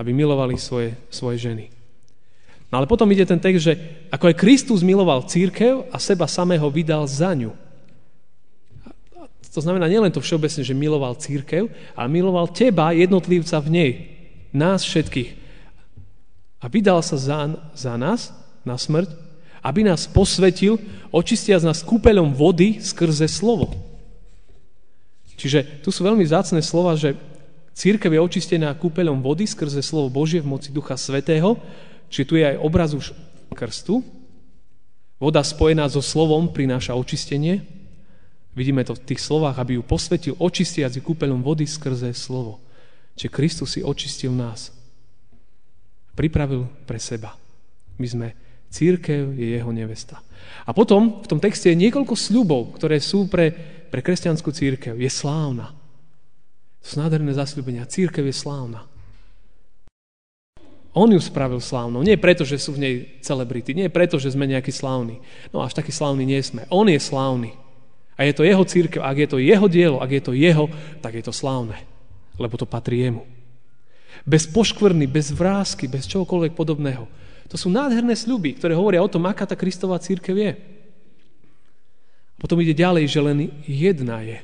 aby 0.00 0.16
milovali 0.16 0.56
svoje, 0.56 0.96
svoje 1.12 1.36
ženy. 1.44 1.68
No 2.72 2.80
ale 2.80 2.88
potom 2.88 3.08
ide 3.12 3.28
ten 3.28 3.36
text, 3.36 3.68
že 3.68 3.76
ako 4.08 4.32
aj 4.32 4.40
Kristus 4.40 4.80
miloval 4.80 5.28
církev 5.28 5.84
a 5.92 6.00
seba 6.00 6.24
samého 6.24 6.64
vydal 6.72 7.04
za 7.04 7.36
ňu. 7.36 7.52
To 9.54 9.62
znamená 9.62 9.86
nielen 9.86 10.10
to 10.10 10.18
všeobecne, 10.18 10.66
že 10.66 10.74
miloval 10.74 11.14
církev, 11.14 11.70
ale 11.94 12.08
miloval 12.10 12.50
teba, 12.50 12.90
jednotlivca 12.90 13.62
v 13.62 13.68
nej, 13.70 13.90
nás 14.50 14.82
všetkých 14.82 15.44
a 16.64 16.66
vydal 16.72 17.04
sa 17.04 17.20
za, 17.20 17.38
za 17.76 17.92
nás 18.00 18.32
na 18.64 18.80
smrť, 18.80 19.12
aby 19.60 19.84
nás 19.84 20.08
posvetil, 20.08 20.80
očistiac 21.12 21.60
nás 21.60 21.84
kúpeľom 21.84 22.32
vody 22.32 22.80
skrze 22.80 23.28
slovo. 23.28 23.76
Čiže 25.36 25.84
tu 25.84 25.92
sú 25.92 26.00
veľmi 26.08 26.24
zácne 26.24 26.64
slova, 26.64 26.96
že 26.96 27.20
církev 27.76 28.08
je 28.16 28.24
očistená 28.24 28.72
kúpeľom 28.80 29.20
vody 29.20 29.44
skrze 29.44 29.84
slovo 29.84 30.08
Božie 30.08 30.40
v 30.40 30.56
moci 30.56 30.72
Ducha 30.72 30.96
Svetého, 30.96 31.60
čiže 32.08 32.28
tu 32.32 32.34
je 32.40 32.48
aj 32.48 32.56
obraz 32.64 32.96
už 32.96 33.12
krstu. 33.52 34.00
Voda 35.20 35.44
spojená 35.44 35.84
so 35.92 36.00
slovom 36.00 36.48
prináša 36.48 36.96
očistenie. 36.96 37.60
Vidíme 38.54 38.86
to 38.86 38.94
v 38.94 39.02
tých 39.02 39.20
slovách, 39.20 39.58
aby 39.58 39.76
ju 39.76 39.82
posvetil, 39.82 40.38
očistiac 40.38 40.94
kúpeľom 41.02 41.42
vody 41.42 41.66
skrze 41.66 42.14
slovo. 42.14 42.62
Čiže 43.18 43.34
Kristus 43.34 43.74
si 43.74 43.80
očistil 43.82 44.30
nás 44.30 44.74
pripravil 46.14 46.70
pre 46.86 46.98
seba. 47.02 47.34
My 47.98 48.06
sme 48.06 48.26
církev, 48.70 49.34
je 49.34 49.58
jeho 49.58 49.70
nevesta. 49.74 50.22
A 50.66 50.70
potom 50.74 51.22
v 51.22 51.30
tom 51.30 51.38
texte 51.42 51.70
je 51.70 51.78
niekoľko 51.78 52.14
sľubov, 52.14 52.78
ktoré 52.78 52.98
sú 53.02 53.26
pre, 53.26 53.50
pre 53.90 54.00
kresťanskú 54.02 54.50
církev. 54.50 54.94
Je 54.98 55.10
slávna. 55.10 55.74
To 56.82 56.86
sú 56.86 56.94
nádherné 57.02 57.34
zasľúbenia. 57.34 57.90
Církev 57.90 58.26
je 58.26 58.34
slávna. 58.34 58.86
On 60.94 61.10
ju 61.10 61.18
spravil 61.18 61.58
slávnou. 61.58 62.06
Nie 62.06 62.14
preto, 62.14 62.46
že 62.46 62.54
sú 62.54 62.78
v 62.78 62.82
nej 62.86 62.94
celebrity. 63.18 63.74
Nie 63.74 63.90
preto, 63.90 64.14
že 64.22 64.30
sme 64.30 64.46
nejaký 64.46 64.70
slávni. 64.70 65.18
No 65.50 65.58
až 65.66 65.74
taký 65.74 65.90
slávny 65.90 66.22
nie 66.22 66.38
sme. 66.38 66.70
On 66.70 66.86
je 66.86 66.98
slávny. 67.02 67.50
A 68.14 68.26
je 68.26 68.32
to 68.34 68.46
jeho 68.46 68.62
církev. 68.62 69.02
Ak 69.02 69.18
je 69.18 69.28
to 69.28 69.38
jeho 69.42 69.66
dielo, 69.66 69.98
ak 69.98 70.10
je 70.10 70.22
to 70.22 70.32
jeho, 70.32 70.70
tak 71.02 71.18
je 71.18 71.24
to 71.26 71.34
slávne. 71.34 71.74
Lebo 72.38 72.54
to 72.54 72.66
patrí 72.66 73.02
jemu 73.02 73.34
bez 74.22 74.48
poškvrny, 74.48 75.10
bez 75.10 75.34
vrázky, 75.34 75.90
bez 75.90 76.08
čokoľvek 76.08 76.56
podobného. 76.56 77.04
To 77.52 77.56
sú 77.60 77.68
nádherné 77.68 78.16
sľuby, 78.16 78.56
ktoré 78.56 78.72
hovoria 78.72 79.04
o 79.04 79.10
tom, 79.10 79.28
aká 79.28 79.44
tá 79.44 79.58
Kristová 79.58 80.00
církev 80.00 80.34
je. 80.38 80.52
A 82.34 82.38
potom 82.40 82.56
ide 82.62 82.72
ďalej, 82.72 83.04
že 83.10 83.20
len 83.20 83.52
jedna 83.68 84.24
je. 84.24 84.38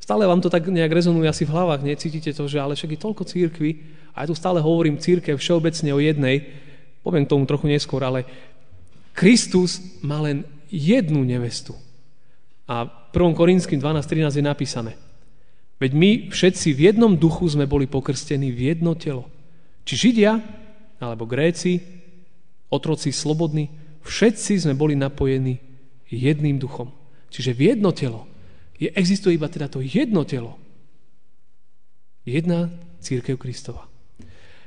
Stále 0.00 0.24
vám 0.24 0.40
to 0.40 0.48
tak 0.48 0.64
nejak 0.66 0.90
rezonuje 0.90 1.28
asi 1.28 1.44
v 1.44 1.54
hlavách, 1.54 1.86
necítite 1.86 2.34
to, 2.34 2.44
že 2.48 2.58
ale 2.58 2.74
však 2.74 2.98
je 2.98 3.04
toľko 3.04 3.22
církvy 3.26 3.70
a 4.16 4.24
ja 4.24 4.26
tu 4.26 4.34
stále 4.34 4.58
hovorím 4.58 4.98
církev 4.98 5.38
všeobecne 5.38 5.90
o 5.92 6.00
jednej, 6.02 6.50
poviem 7.04 7.28
tomu 7.28 7.46
trochu 7.46 7.70
neskôr, 7.70 8.02
ale 8.02 8.26
Kristus 9.14 9.78
má 10.02 10.18
len 10.24 10.42
jednu 10.72 11.26
nevestu. 11.26 11.74
A 12.70 12.86
v 12.86 13.18
1. 13.18 13.34
Korinským 13.34 13.82
12.13 13.82 14.38
je 14.38 14.44
napísané– 14.46 14.92
Veď 15.80 15.92
my 15.96 16.10
všetci 16.28 16.76
v 16.76 16.92
jednom 16.92 17.16
duchu 17.16 17.48
sme 17.48 17.64
boli 17.64 17.88
pokrstení 17.88 18.52
v 18.52 18.76
jedno 18.76 18.92
telo. 18.92 19.32
Či 19.88 20.12
Židia, 20.12 20.36
alebo 21.00 21.24
Gréci, 21.24 21.80
otroci 22.68 23.08
slobodní, 23.16 23.72
všetci 24.04 24.68
sme 24.68 24.76
boli 24.76 24.92
napojení 24.92 25.56
jedným 26.12 26.60
duchom. 26.60 26.92
Čiže 27.32 27.56
v 27.56 27.60
jedno 27.72 27.96
telo. 27.96 28.28
Je, 28.76 28.92
existuje 28.92 29.40
iba 29.40 29.48
teda 29.48 29.72
to 29.72 29.80
jedno 29.80 30.28
telo. 30.28 30.60
Jedna 32.28 32.68
církev 33.00 33.40
Kristova. 33.40 33.88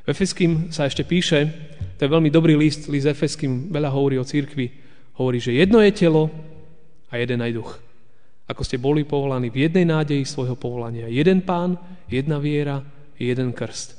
V 0.03 0.07
Efeským 0.09 0.73
sa 0.73 0.89
ešte 0.89 1.05
píše, 1.05 1.45
to 1.95 2.09
je 2.09 2.11
veľmi 2.11 2.33
dobrý 2.33 2.57
list, 2.57 2.89
list 2.89 3.05
Efeským 3.05 3.69
veľa 3.69 3.93
hovorí 3.93 4.17
o 4.17 4.25
církvi, 4.25 4.82
hovorí, 5.17 5.37
že 5.41 5.53
jedno 5.55 5.81
je 5.81 5.91
telo 5.93 6.29
a 7.09 7.17
jeden 7.17 7.41
aj 7.41 7.53
duch 7.53 7.71
ako 8.43 8.61
ste 8.61 8.77
boli 8.77 9.07
povolaní 9.07 9.47
v 9.47 9.67
jednej 9.67 9.87
nádeji 9.87 10.27
svojho 10.27 10.59
povolania. 10.59 11.07
Jeden 11.07 11.41
pán, 11.47 11.79
jedna 12.11 12.43
viera, 12.43 12.83
jeden 13.15 13.55
krst. 13.55 13.95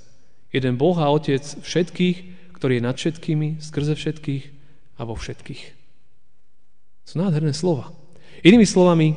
Jeden 0.53 0.77
Boh 0.77 0.95
a 1.01 1.09
Otec 1.09 1.43
všetkých, 1.43 2.17
ktorý 2.55 2.79
je 2.79 2.87
nad 2.87 2.95
všetkými, 2.95 3.59
skrze 3.59 3.97
všetkých 3.97 4.45
a 5.01 5.03
vo 5.09 5.17
všetkých. 5.17 5.63
Sú 7.09 7.15
nádherné 7.19 7.57
slova. 7.57 7.91
Inými 8.45 8.69
slovami, 8.69 9.17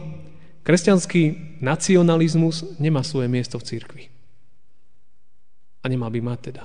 kresťanský 0.63 1.59
nacionalizmus 1.61 2.79
nemá 2.79 3.03
svoje 3.03 3.27
miesto 3.27 3.59
v 3.59 3.67
cirkvi. 3.67 4.03
A 5.83 5.91
nemal 5.91 6.09
by 6.09 6.19
mať 6.23 6.39
teda. 6.51 6.63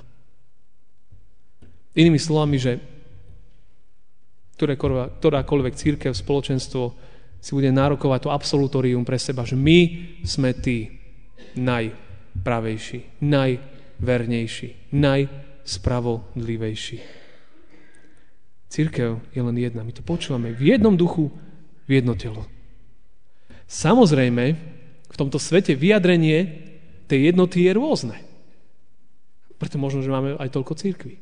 Inými 1.93 2.17
slovami, 2.17 2.57
že 2.57 2.81
ktorákoľvek 4.63 5.75
církev, 5.75 6.15
spoločenstvo 6.15 6.95
si 7.43 7.59
bude 7.59 7.75
nárokovať 7.75 8.27
to 8.27 8.31
absolutorium 8.31 9.03
pre 9.03 9.19
seba, 9.19 9.43
že 9.43 9.59
my 9.59 9.79
sme 10.23 10.55
tí 10.55 10.87
najpravejší, 11.59 13.19
najvernejší, 13.19 14.95
najspravodlivejší. 14.95 16.99
Církev 18.73 19.21
je 19.37 19.43
len 19.43 19.57
jedna. 19.59 19.85
My 19.85 19.93
to 19.93 20.07
počúvame 20.07 20.57
v 20.57 20.73
jednom 20.73 20.97
duchu, 20.97 21.29
v 21.85 22.01
jedno 22.01 22.17
telo. 22.17 22.49
Samozrejme, 23.69 24.45
v 25.13 25.21
tomto 25.21 25.37
svete 25.37 25.77
vyjadrenie 25.77 26.49
tej 27.05 27.35
jednoty 27.35 27.69
je 27.69 27.77
rôzne. 27.77 28.17
Preto 29.61 29.77
možno, 29.77 30.01
že 30.01 30.09
máme 30.09 30.41
aj 30.41 30.57
toľko 30.57 30.73
církví. 30.79 31.21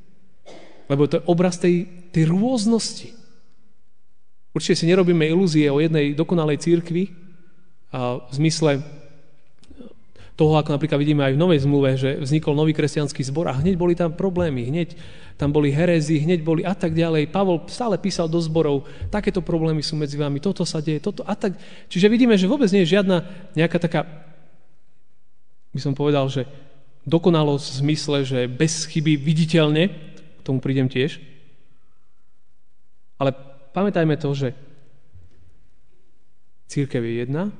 Lebo 0.87 1.11
to 1.11 1.19
je 1.19 1.27
obraz 1.27 1.59
tej, 1.59 1.91
tej 2.15 2.31
rôznosti. 2.31 3.20
Určite 4.51 4.83
si 4.83 4.91
nerobíme 4.91 5.27
ilúzie 5.31 5.71
o 5.71 5.79
jednej 5.79 6.11
dokonalej 6.15 6.59
církvi 6.59 7.05
v 7.95 8.33
zmysle 8.35 8.83
toho, 10.35 10.57
ako 10.57 10.73
napríklad 10.73 10.97
vidíme 10.97 11.21
aj 11.21 11.37
v 11.37 11.43
Novej 11.45 11.61
zmluve, 11.69 11.91
že 12.01 12.17
vznikol 12.17 12.57
nový 12.57 12.73
kresťanský 12.73 13.21
zbor 13.29 13.53
a 13.53 13.61
hneď 13.61 13.77
boli 13.77 13.93
tam 13.93 14.17
problémy, 14.17 14.73
hneď 14.73 14.97
tam 15.37 15.53
boli 15.53 15.69
herezy, 15.69 16.17
hneď 16.25 16.41
boli 16.41 16.65
a 16.65 16.73
tak 16.73 16.97
ďalej. 16.97 17.29
Pavol 17.29 17.69
stále 17.69 18.01
písal 18.01 18.25
do 18.25 18.41
zborov, 18.41 18.89
takéto 19.13 19.45
problémy 19.45 19.85
sú 19.85 20.01
medzi 20.01 20.17
vami, 20.17 20.41
toto 20.41 20.65
sa 20.65 20.81
deje, 20.81 21.05
toto 21.05 21.21
a 21.29 21.37
tak. 21.37 21.61
Čiže 21.93 22.09
vidíme, 22.09 22.41
že 22.41 22.49
vôbec 22.49 22.73
nie 22.73 22.89
je 22.89 22.97
žiadna 22.97 23.29
nejaká 23.53 23.77
taká, 23.77 24.09
by 25.77 25.81
som 25.85 25.93
povedal, 25.93 26.25
že 26.33 26.49
dokonalosť 27.05 27.67
v 27.69 27.79
zmysle, 27.85 28.17
že 28.25 28.41
bez 28.49 28.89
chyby 28.89 29.21
viditeľne, 29.21 29.93
k 30.41 30.41
tomu 30.41 30.65
prídem 30.65 30.89
tiež. 30.89 31.21
Ale 33.21 33.37
pamätajme 33.73 34.19
to, 34.19 34.31
že 34.35 34.49
církev 36.71 37.03
je 37.03 37.15
jedna, 37.27 37.51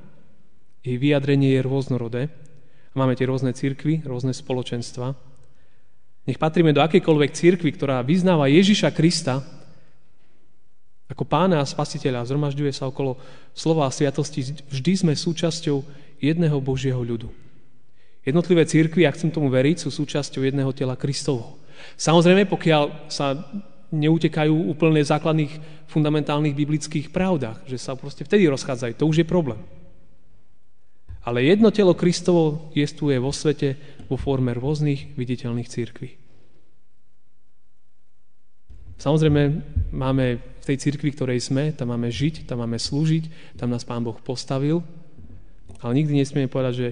jej 0.81 0.97
vyjadrenie 0.97 1.55
je 1.55 1.61
rôznorodé 1.61 2.31
Máme 2.91 3.15
tie 3.15 3.23
rôzne 3.23 3.55
církvy, 3.55 4.03
rôzne 4.03 4.35
spoločenstva. 4.35 5.15
Nech 6.27 6.35
patríme 6.35 6.75
do 6.75 6.83
akejkoľvek 6.83 7.31
církvy, 7.31 7.69
ktorá 7.71 8.03
vyznáva 8.03 8.51
Ježiša 8.51 8.91
Krista 8.91 9.39
ako 11.07 11.27
pána 11.27 11.59
a 11.59 11.67
spasiteľa, 11.67 12.23
zhromažďuje 12.23 12.71
sa 12.71 12.87
okolo 12.87 13.19
slova 13.51 13.83
a 13.83 13.91
sviatosti, 13.91 14.55
vždy 14.71 14.91
sme 14.95 15.13
súčasťou 15.15 15.83
jedného 16.23 16.55
Božieho 16.63 17.03
ľudu. 17.03 17.27
Jednotlivé 18.23 18.63
církvy, 18.63 19.03
ak 19.03 19.19
chcem 19.19 19.27
tomu 19.27 19.51
veriť, 19.51 19.83
sú 19.83 19.91
súčasťou 19.91 20.39
jedného 20.39 20.71
tela 20.71 20.95
Kristovho. 20.95 21.59
Samozrejme, 21.99 22.47
pokiaľ 22.47 23.11
sa 23.11 23.43
neutekajú 23.91 24.71
úplne 24.71 25.03
základných 25.03 25.85
fundamentálnych 25.91 26.55
biblických 26.55 27.11
pravdách, 27.11 27.67
že 27.67 27.75
sa 27.75 27.99
proste 27.99 28.23
vtedy 28.23 28.47
rozchádzajú, 28.47 28.95
to 28.95 29.05
už 29.05 29.21
je 29.21 29.27
problém. 29.27 29.59
Ale 31.21 31.45
jedno 31.45 31.69
telo 31.69 31.93
Kristovo 31.93 32.73
jestuje 32.73 33.19
vo 33.21 33.29
svete 33.29 33.77
vo 34.09 34.17
forme 34.17 34.57
rôznych 34.57 35.13
viditeľných 35.13 35.69
církví. 35.69 36.17
Samozrejme, 38.97 39.41
máme 39.93 40.25
v 40.37 40.63
tej 40.65 40.77
cirkvi, 40.77 41.09
ktorej 41.13 41.41
sme, 41.41 41.73
tam 41.73 41.93
máme 41.93 42.09
žiť, 42.09 42.45
tam 42.45 42.61
máme 42.61 42.77
slúžiť, 42.77 43.57
tam 43.57 43.73
nás 43.73 43.85
Pán 43.85 44.05
Boh 44.05 44.17
postavil, 44.21 44.85
ale 45.81 45.97
nikdy 45.97 46.21
nesmieme 46.21 46.49
povedať, 46.49 46.73
že 46.77 46.89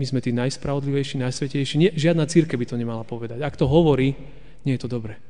my 0.00 0.04
sme 0.08 0.24
tí 0.24 0.32
najspravodlivejší, 0.32 1.20
najsvetejší. 1.20 1.74
Nie, 1.76 1.90
žiadna 1.92 2.24
církev 2.24 2.56
by 2.56 2.64
to 2.64 2.80
nemala 2.80 3.04
povedať. 3.04 3.44
Ak 3.44 3.60
to 3.60 3.68
hovorí, 3.68 4.16
nie 4.64 4.72
je 4.76 4.82
to 4.82 4.88
dobré. 4.88 5.20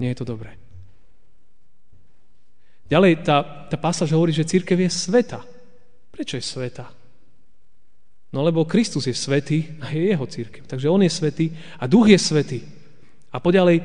Nie 0.00 0.16
je 0.16 0.24
to 0.24 0.32
dobré. 0.32 0.56
Ďalej, 2.90 3.22
tá, 3.22 3.68
tá 3.70 3.76
pasáž 3.78 4.10
hovorí, 4.16 4.34
že 4.34 4.48
církev 4.48 4.74
je 4.74 4.90
sveta. 4.90 5.44
Prečo 6.10 6.34
je 6.40 6.42
sveta? 6.42 6.90
No 8.34 8.42
lebo 8.42 8.66
Kristus 8.66 9.06
je 9.06 9.14
svetý 9.14 9.78
a 9.78 9.94
je 9.94 10.10
jeho 10.10 10.26
církev. 10.26 10.66
Takže 10.66 10.90
on 10.90 11.04
je 11.04 11.12
svetý 11.12 11.54
a 11.78 11.86
duch 11.86 12.10
je 12.10 12.18
svetý. 12.18 12.60
A 13.30 13.38
poďalej, 13.38 13.84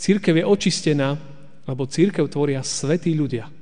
církev 0.00 0.32
je 0.32 0.48
očistená, 0.48 1.18
lebo 1.68 1.84
církev 1.84 2.24
tvoria 2.32 2.64
svetí 2.64 3.12
ľudia. 3.12 3.52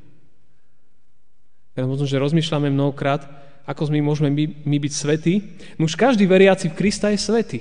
Ja 1.74 1.82
možno, 1.82 2.06
že 2.06 2.22
rozmýšľame 2.22 2.70
mnohokrát, 2.70 3.26
ako 3.66 3.90
my 3.90 4.00
môžeme 4.00 4.30
my, 4.30 4.44
my 4.62 4.76
byť 4.78 4.92
svetí. 4.94 5.34
No 5.82 5.90
už 5.90 5.98
každý 5.98 6.30
veriaci 6.30 6.70
v 6.70 6.78
Krista 6.78 7.10
je 7.10 7.18
svetý. 7.18 7.60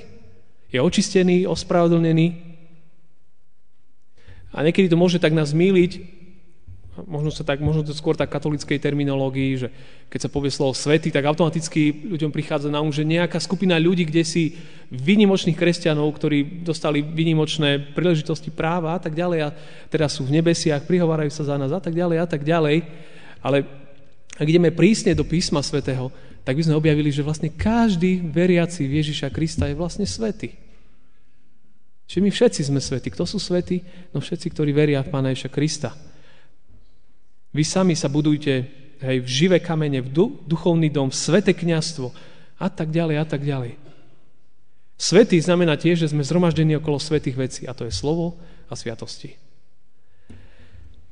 Je 0.70 0.78
očistený, 0.78 1.50
ospravedlnený. 1.50 2.45
A 4.56 4.64
niekedy 4.64 4.88
to 4.88 4.96
môže 4.96 5.20
tak 5.20 5.36
nás 5.36 5.52
míliť, 5.52 6.24
možno, 7.04 7.28
sa 7.28 7.44
tak, 7.44 7.60
možno 7.60 7.84
to 7.84 7.92
skôr 7.92 8.16
tak 8.16 8.32
katolickej 8.32 8.80
terminológii, 8.80 9.52
že 9.60 9.68
keď 10.08 10.20
sa 10.24 10.30
povie 10.32 10.48
slovo 10.48 10.72
svety, 10.72 11.12
tak 11.12 11.28
automaticky 11.28 12.08
ľuďom 12.08 12.32
prichádza 12.32 12.72
na 12.72 12.80
um, 12.80 12.88
že 12.88 13.04
nejaká 13.04 13.36
skupina 13.44 13.76
ľudí, 13.76 14.08
kde 14.08 14.24
si 14.24 14.56
vynimočných 14.96 15.60
kresťanov, 15.60 16.08
ktorí 16.16 16.64
dostali 16.64 17.04
vynimočné 17.04 17.92
príležitosti 17.92 18.48
práva 18.48 18.96
a 18.96 19.00
tak 19.04 19.12
ďalej 19.12 19.40
a 19.44 19.50
teraz 19.92 20.16
sú 20.16 20.24
v 20.24 20.40
nebesiach, 20.40 20.88
prihovárajú 20.88 21.36
sa 21.36 21.44
za 21.44 21.56
nás 21.60 21.76
a 21.76 21.84
tak 21.84 21.92
ďalej 21.92 22.18
a 22.24 22.28
tak 22.30 22.48
ďalej. 22.48 22.88
Ale 23.44 23.68
ak 24.40 24.48
ideme 24.48 24.72
prísne 24.72 25.12
do 25.12 25.28
písma 25.28 25.60
svätého, 25.60 26.08
tak 26.48 26.56
by 26.56 26.64
sme 26.64 26.80
objavili, 26.80 27.12
že 27.12 27.26
vlastne 27.26 27.52
každý 27.52 28.24
veriaci 28.24 28.88
Ježiša 28.88 29.34
Krista 29.36 29.68
je 29.68 29.76
vlastne 29.76 30.08
svetý. 30.08 30.65
Čiže 32.06 32.22
my 32.22 32.30
všetci 32.30 32.62
sme 32.70 32.80
svätí. 32.82 33.10
Kto 33.10 33.26
sú 33.26 33.42
svätí? 33.42 33.82
No 34.14 34.22
všetci, 34.22 34.54
ktorí 34.54 34.72
veria 34.72 35.02
v 35.02 35.10
Pána 35.10 35.34
Ježiša 35.34 35.50
Krista. 35.50 35.90
Vy 37.50 37.64
sami 37.66 37.98
sa 37.98 38.12
budujte 38.12 38.54
hej, 39.02 39.18
v 39.24 39.30
živé 39.30 39.58
kamene, 39.58 40.04
v 40.06 40.12
duchovný 40.46 40.94
dom, 40.94 41.10
v 41.10 41.18
svete 41.18 41.56
kniastvo 41.56 42.14
a 42.62 42.68
tak 42.70 42.94
ďalej 42.94 43.16
a 43.18 43.26
tak 43.26 43.42
ďalej. 43.42 43.80
Svetý 44.96 45.40
znamená 45.44 45.76
tiež, 45.76 46.08
že 46.08 46.12
sme 46.12 46.24
zhromaždení 46.24 46.80
okolo 46.80 47.02
svetých 47.02 47.36
vecí 47.36 47.62
a 47.68 47.76
to 47.76 47.84
je 47.84 47.92
slovo 47.92 48.40
a 48.72 48.74
sviatosti. 48.80 49.36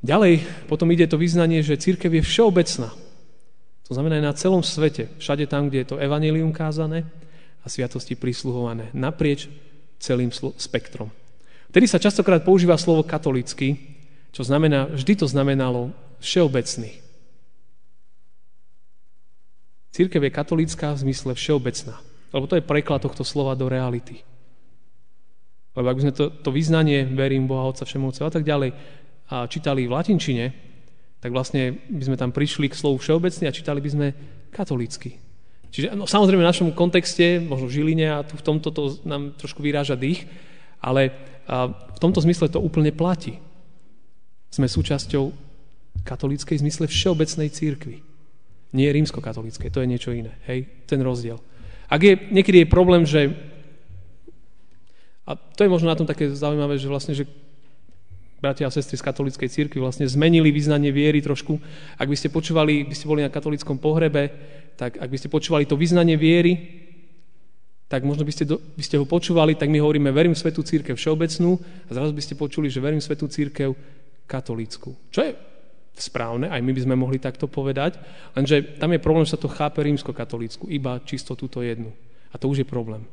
Ďalej 0.04 0.68
potom 0.68 0.92
ide 0.92 1.08
to 1.08 1.20
vyznanie, 1.20 1.64
že 1.64 1.80
církev 1.80 2.12
je 2.12 2.24
všeobecná. 2.24 2.92
To 3.88 3.92
znamená 3.92 4.20
aj 4.20 4.26
na 4.28 4.36
celom 4.36 4.64
svete, 4.64 5.12
všade 5.20 5.48
tam, 5.48 5.68
kde 5.68 5.84
je 5.84 5.90
to 5.96 6.00
evanelium 6.00 6.56
kázané 6.56 7.08
a 7.64 7.68
sviatosti 7.68 8.16
prísluhované, 8.16 8.92
naprieč 8.96 9.48
celým 10.04 10.36
spektrom. 10.60 11.08
Vtedy 11.72 11.88
sa 11.88 12.04
častokrát 12.04 12.44
používa 12.44 12.76
slovo 12.76 13.08
katolický, 13.08 13.80
čo 14.36 14.44
znamená, 14.44 14.92
vždy 14.92 15.24
to 15.24 15.26
znamenalo 15.32 15.96
všeobecný. 16.20 17.00
Církev 19.96 20.20
je 20.26 20.32
katolická 20.34 20.92
v 20.92 21.02
zmysle 21.08 21.32
všeobecná. 21.38 21.96
Lebo 22.34 22.50
to 22.50 22.58
je 22.58 22.66
preklad 22.66 23.06
tohto 23.06 23.22
slova 23.22 23.54
do 23.54 23.70
reality. 23.70 24.26
Lebo 25.78 25.86
ak 25.86 25.98
by 25.98 26.04
sme 26.10 26.18
to, 26.18 26.26
to 26.42 26.50
vyznanie, 26.50 27.06
verím 27.06 27.46
Boha, 27.46 27.70
Otca, 27.70 27.86
Všemovca 27.86 28.26
a 28.26 28.34
tak 28.34 28.44
ďalej, 28.44 28.74
a 29.30 29.48
čítali 29.48 29.88
v 29.88 29.94
latinčine, 29.94 30.46
tak 31.24 31.32
vlastne 31.32 31.80
by 31.88 32.04
sme 32.10 32.18
tam 32.20 32.36
prišli 32.36 32.68
k 32.68 32.76
slovu 32.76 33.00
všeobecný 33.00 33.48
a 33.48 33.56
čítali 33.56 33.80
by 33.80 33.90
sme 33.90 34.08
katolícky. 34.52 35.23
Čiže 35.74 35.98
no, 35.98 36.06
samozrejme 36.06 36.46
v 36.46 36.50
našom 36.54 36.70
kontexte, 36.78 37.42
možno 37.42 37.66
v 37.66 37.76
Žiline 37.82 38.08
a 38.14 38.22
tu 38.22 38.38
v 38.38 38.46
tomto 38.46 38.70
to 38.70 39.02
nám 39.10 39.34
trošku 39.34 39.66
vyráža 39.66 39.98
dých, 39.98 40.30
ale 40.78 41.34
a 41.44 41.68
v 41.68 42.00
tomto 42.00 42.24
zmysle 42.24 42.48
to 42.48 42.64
úplne 42.64 42.96
platí. 42.96 43.36
Sme 44.48 44.72
súčasťou 44.72 45.34
katolíckej 46.08 46.64
zmysle 46.64 46.88
všeobecnej 46.88 47.52
církvy. 47.52 48.00
Nie 48.74 48.96
rímsko-katolíckej, 48.96 49.70
to 49.70 49.84
je 49.84 49.92
niečo 49.92 50.16
iné. 50.16 50.40
Hej, 50.48 50.88
ten 50.88 51.04
rozdiel. 51.04 51.44
Ak 51.92 52.00
je, 52.00 52.16
niekedy 52.32 52.64
je 52.64 52.74
problém, 52.74 53.04
že 53.04 53.36
a 55.24 55.36
to 55.36 55.64
je 55.64 55.72
možno 55.72 55.88
na 55.88 55.96
tom 55.96 56.08
také 56.08 56.28
zaujímavé, 56.32 56.76
že 56.76 56.92
vlastne, 56.92 57.16
že 57.16 57.24
bratia 58.44 58.68
a 58.68 58.76
sestry 58.76 59.00
z 59.00 59.08
katolíckej 59.08 59.48
církvy 59.48 59.80
vlastne 59.80 60.04
zmenili 60.04 60.52
význanie 60.52 60.92
viery 60.92 61.24
trošku. 61.24 61.56
Ak 61.96 62.12
by 62.12 62.16
ste 62.20 62.28
počúvali, 62.28 62.84
by 62.84 62.92
ste 62.92 63.08
boli 63.08 63.24
na 63.24 63.32
katolíckom 63.32 63.80
pohrebe, 63.80 64.28
tak 64.76 65.00
ak 65.00 65.08
by 65.08 65.16
ste 65.16 65.32
počúvali 65.32 65.64
to 65.64 65.80
význanie 65.80 66.20
viery, 66.20 66.84
tak 67.88 68.04
možno 68.04 68.28
by 68.28 68.34
ste, 68.36 68.44
do, 68.44 68.60
by 68.60 68.84
ste 68.84 69.00
ho 69.00 69.08
počúvali, 69.08 69.56
tak 69.56 69.72
my 69.72 69.80
hovoríme 69.80 70.12
verím 70.12 70.36
v 70.36 70.44
svetú 70.44 70.60
církev 70.60 71.00
všeobecnú 71.00 71.56
a 71.88 71.92
zrazu 71.96 72.12
by 72.12 72.24
ste 72.26 72.36
počuli, 72.36 72.68
že 72.68 72.84
verím 72.84 73.00
v 73.00 73.08
svetú 73.08 73.32
církev 73.32 73.72
katolícku. 74.28 74.92
Čo 75.14 75.24
je 75.24 75.32
správne, 75.96 76.50
aj 76.50 76.60
my 76.60 76.72
by 76.74 76.82
sme 76.84 76.96
mohli 76.98 77.22
takto 77.22 77.46
povedať, 77.46 78.02
lenže 78.34 78.82
tam 78.82 78.92
je 78.92 79.00
problém, 79.00 79.24
že 79.24 79.38
sa 79.38 79.42
to 79.46 79.48
chápe 79.48 79.80
rímsko-katolícku, 79.80 80.68
iba 80.74 81.00
čisto 81.06 81.38
túto 81.38 81.62
jednu. 81.62 81.94
A 82.34 82.42
to 82.42 82.50
už 82.50 82.66
je 82.66 82.68
problém. 82.68 83.06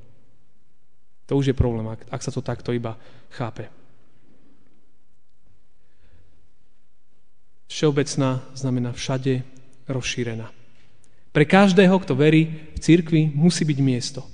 To 1.28 1.36
už 1.36 1.52
je 1.52 1.54
problém, 1.54 1.86
ak, 1.86 2.08
ak 2.08 2.24
sa 2.24 2.32
to 2.32 2.40
takto 2.40 2.72
iba 2.72 2.96
chápe. 3.36 3.79
Všeobecná 7.70 8.42
znamená 8.58 8.90
všade 8.90 9.46
rozšírená. 9.86 10.50
Pre 11.30 11.44
každého, 11.46 11.94
kto 12.02 12.18
verí 12.18 12.74
v 12.74 12.78
cirkvi, 12.82 13.30
musí 13.30 13.62
byť 13.62 13.78
miesto. 13.78 14.26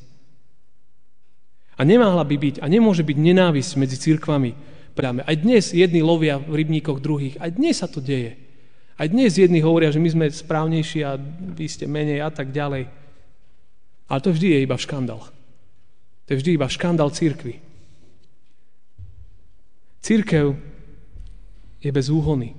A 1.76 1.84
nemála 1.84 2.24
by 2.24 2.36
byť 2.40 2.56
a 2.64 2.66
nemôže 2.72 3.04
byť 3.04 3.18
nenávisť 3.20 3.76
medzi 3.76 4.00
cirkvami, 4.00 4.56
práme. 4.96 5.20
Aj 5.28 5.36
dnes 5.36 5.76
jedni 5.76 6.00
lovia 6.00 6.40
v 6.40 6.64
rybníkoch 6.64 7.04
druhých. 7.04 7.36
Aj 7.36 7.52
dnes 7.52 7.76
sa 7.76 7.84
to 7.84 8.00
deje. 8.00 8.40
Aj 8.96 9.04
dnes 9.04 9.36
jedni 9.36 9.60
hovoria, 9.60 9.92
že 9.92 10.00
my 10.00 10.08
sme 10.08 10.26
správnejší 10.32 11.04
a 11.04 11.20
vy 11.20 11.68
ste 11.68 11.84
menej 11.84 12.24
a 12.24 12.32
tak 12.32 12.48
ďalej. 12.48 12.88
Ale 14.08 14.20
to 14.24 14.32
vždy 14.32 14.56
je 14.56 14.64
iba 14.64 14.80
škandál. 14.80 15.20
To 16.24 16.28
je 16.32 16.40
vždy 16.40 16.50
iba 16.56 16.72
škandál 16.72 17.12
církvy. 17.12 17.60
Církev 20.00 20.56
je 21.84 21.90
bez 21.92 22.08
úhony. 22.08 22.56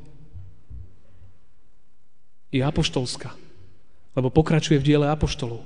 Je 2.54 2.64
apoštolská, 2.64 3.36
lebo 4.16 4.32
pokračuje 4.32 4.80
v 4.80 4.88
diele 4.88 5.08
apoštolov. 5.12 5.64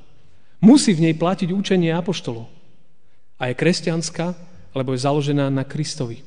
Musí 0.62 0.94
v 0.94 1.10
nej 1.10 1.16
platiť 1.18 1.50
učenie 1.54 1.90
apoštolov. 1.94 2.50
A 3.42 3.50
je 3.50 3.58
kresťanská, 3.58 4.38
lebo 4.78 4.94
je 4.94 5.04
založená 5.04 5.50
na 5.50 5.66
Kristovi. 5.66 6.22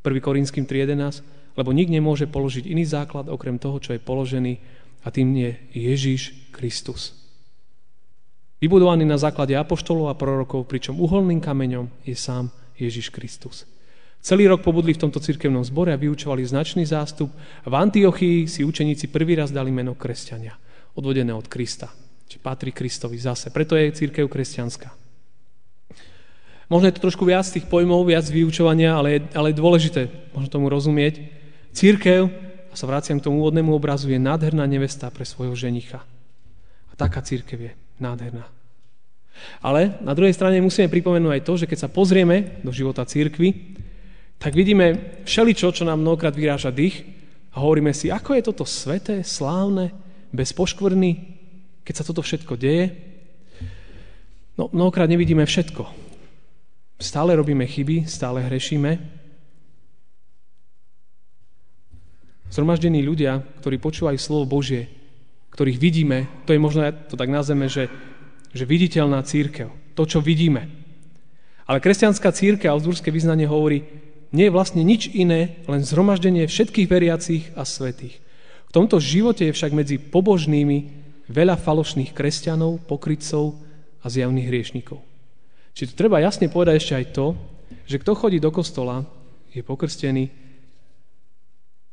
1. 0.00 0.24
Korinským 0.24 0.64
3.11, 0.64 1.20
lebo 1.58 1.70
nik 1.74 1.92
nemôže 1.92 2.24
položiť 2.24 2.64
iný 2.64 2.88
základ 2.88 3.28
okrem 3.28 3.60
toho, 3.60 3.76
čo 3.76 3.92
je 3.92 4.00
položený 4.00 4.56
a 5.04 5.12
tým 5.12 5.36
je 5.36 5.50
Ježíš 5.76 6.52
Kristus. 6.54 7.12
Vybudovaný 8.58 9.06
na 9.06 9.20
základe 9.20 9.54
apoštolov 9.54 10.10
a 10.10 10.18
prorokov, 10.18 10.66
pričom 10.66 10.98
uholným 10.98 11.38
kameňom 11.38 11.86
je 12.02 12.18
sám 12.18 12.50
Ježiš 12.74 13.14
Kristus. 13.14 13.68
Celý 14.18 14.50
rok 14.50 14.66
pobudli 14.66 14.92
v 14.92 15.02
tomto 15.06 15.22
cirkevnom 15.22 15.62
zbore 15.62 15.94
a 15.94 16.00
vyučovali 16.00 16.42
značný 16.42 16.82
zástup. 16.84 17.30
V 17.64 17.74
Antiochii 17.74 18.50
si 18.50 18.66
učeníci 18.66 19.08
prvý 19.08 19.38
raz 19.38 19.54
dali 19.54 19.70
meno 19.70 19.94
kresťania, 19.94 20.58
odvodené 20.98 21.30
od 21.32 21.46
Krista. 21.46 21.88
Či 22.28 22.36
patrí 22.42 22.74
Kristovi 22.74 23.16
zase. 23.16 23.48
Preto 23.48 23.72
je 23.78 23.88
církev 23.94 24.28
kresťanská. 24.28 24.92
Možno 26.68 26.92
je 26.92 26.94
to 27.00 27.04
trošku 27.08 27.24
viac 27.24 27.48
tých 27.48 27.64
pojmov, 27.64 28.04
viac 28.04 28.28
vyučovania, 28.28 28.92
ale 28.92 29.24
ale 29.32 29.56
je 29.56 29.60
dôležité 29.60 30.00
možno 30.36 30.52
tomu 30.52 30.68
rozumieť. 30.68 31.24
Církev, 31.72 32.28
a 32.68 32.74
sa 32.76 32.84
vraciam 32.84 33.16
k 33.16 33.24
tomu 33.24 33.40
úvodnému 33.40 33.72
obrazu, 33.72 34.12
je 34.12 34.20
nádherná 34.20 34.68
nevesta 34.68 35.08
pre 35.08 35.24
svojho 35.24 35.56
ženicha. 35.56 36.04
A 36.90 36.92
taká 37.00 37.24
církev 37.24 37.56
je 37.56 37.72
nádherná. 37.96 38.44
Ale 39.62 39.96
na 40.04 40.12
druhej 40.12 40.34
strane 40.34 40.60
musíme 40.60 40.90
pripomenúť 40.92 41.40
aj 41.40 41.46
to, 41.46 41.52
že 41.56 41.68
keď 41.70 41.78
sa 41.78 41.88
pozrieme 41.88 42.60
do 42.60 42.74
života 42.74 43.06
církvy, 43.06 43.77
tak 44.38 44.54
vidíme 44.54 45.18
všeličo, 45.26 45.74
čo 45.74 45.82
nám 45.82 45.98
mnohokrát 45.98 46.34
vyráža 46.34 46.70
dých 46.70 47.02
a 47.50 47.58
hovoríme 47.58 47.90
si, 47.90 48.06
ako 48.06 48.38
je 48.38 48.46
toto 48.46 48.62
sveté, 48.62 49.26
slávne, 49.26 49.90
bez 50.30 50.54
poškvrny, 50.54 51.10
keď 51.82 51.94
sa 51.94 52.06
toto 52.06 52.22
všetko 52.22 52.54
deje. 52.54 52.94
No, 54.54 54.70
mnohokrát 54.70 55.10
nevidíme 55.10 55.42
všetko. 55.42 55.86
Stále 56.98 57.34
robíme 57.34 57.66
chyby, 57.66 58.06
stále 58.10 58.42
hrešíme. 58.46 58.98
Zhromaždení 62.50 63.02
ľudia, 63.02 63.42
ktorí 63.62 63.78
počúvajú 63.78 64.18
slovo 64.18 64.46
Božie, 64.46 64.90
ktorých 65.54 65.78
vidíme, 65.78 66.30
to 66.46 66.54
je 66.54 66.62
možno, 66.62 66.86
to 67.10 67.18
tak 67.18 67.30
nazveme, 67.30 67.66
že, 67.66 67.90
že 68.54 68.64
viditeľná 68.66 69.22
církev. 69.26 69.70
To, 69.98 70.02
čo 70.06 70.22
vidíme. 70.22 70.70
Ale 71.68 71.82
kresťanská 71.82 72.30
církev 72.32 72.70
a 72.70 72.74
augsburské 72.78 73.10
vyznanie 73.12 73.44
hovorí, 73.44 73.97
nie 74.32 74.48
je 74.48 74.54
vlastne 74.54 74.82
nič 74.84 75.08
iné, 75.12 75.60
len 75.64 75.80
zhromaždenie 75.80 76.44
všetkých 76.44 76.88
veriacich 76.88 77.44
a 77.56 77.64
svetých. 77.64 78.20
V 78.68 78.74
tomto 78.76 79.00
živote 79.00 79.48
je 79.48 79.56
však 79.56 79.72
medzi 79.72 79.96
pobožnými 79.96 80.78
veľa 81.32 81.56
falošných 81.56 82.12
kresťanov, 82.12 82.84
pokrytcov 82.84 83.56
a 84.04 84.06
zjavných 84.12 84.48
hriešnikov. 84.48 85.00
Čiže 85.72 85.92
tu 85.92 85.94
treba 85.96 86.20
jasne 86.20 86.52
povedať 86.52 86.74
ešte 86.76 86.94
aj 86.96 87.06
to, 87.16 87.26
že 87.88 88.00
kto 88.00 88.12
chodí 88.12 88.36
do 88.40 88.52
kostola, 88.52 89.04
je 89.52 89.64
pokrstený, 89.64 90.28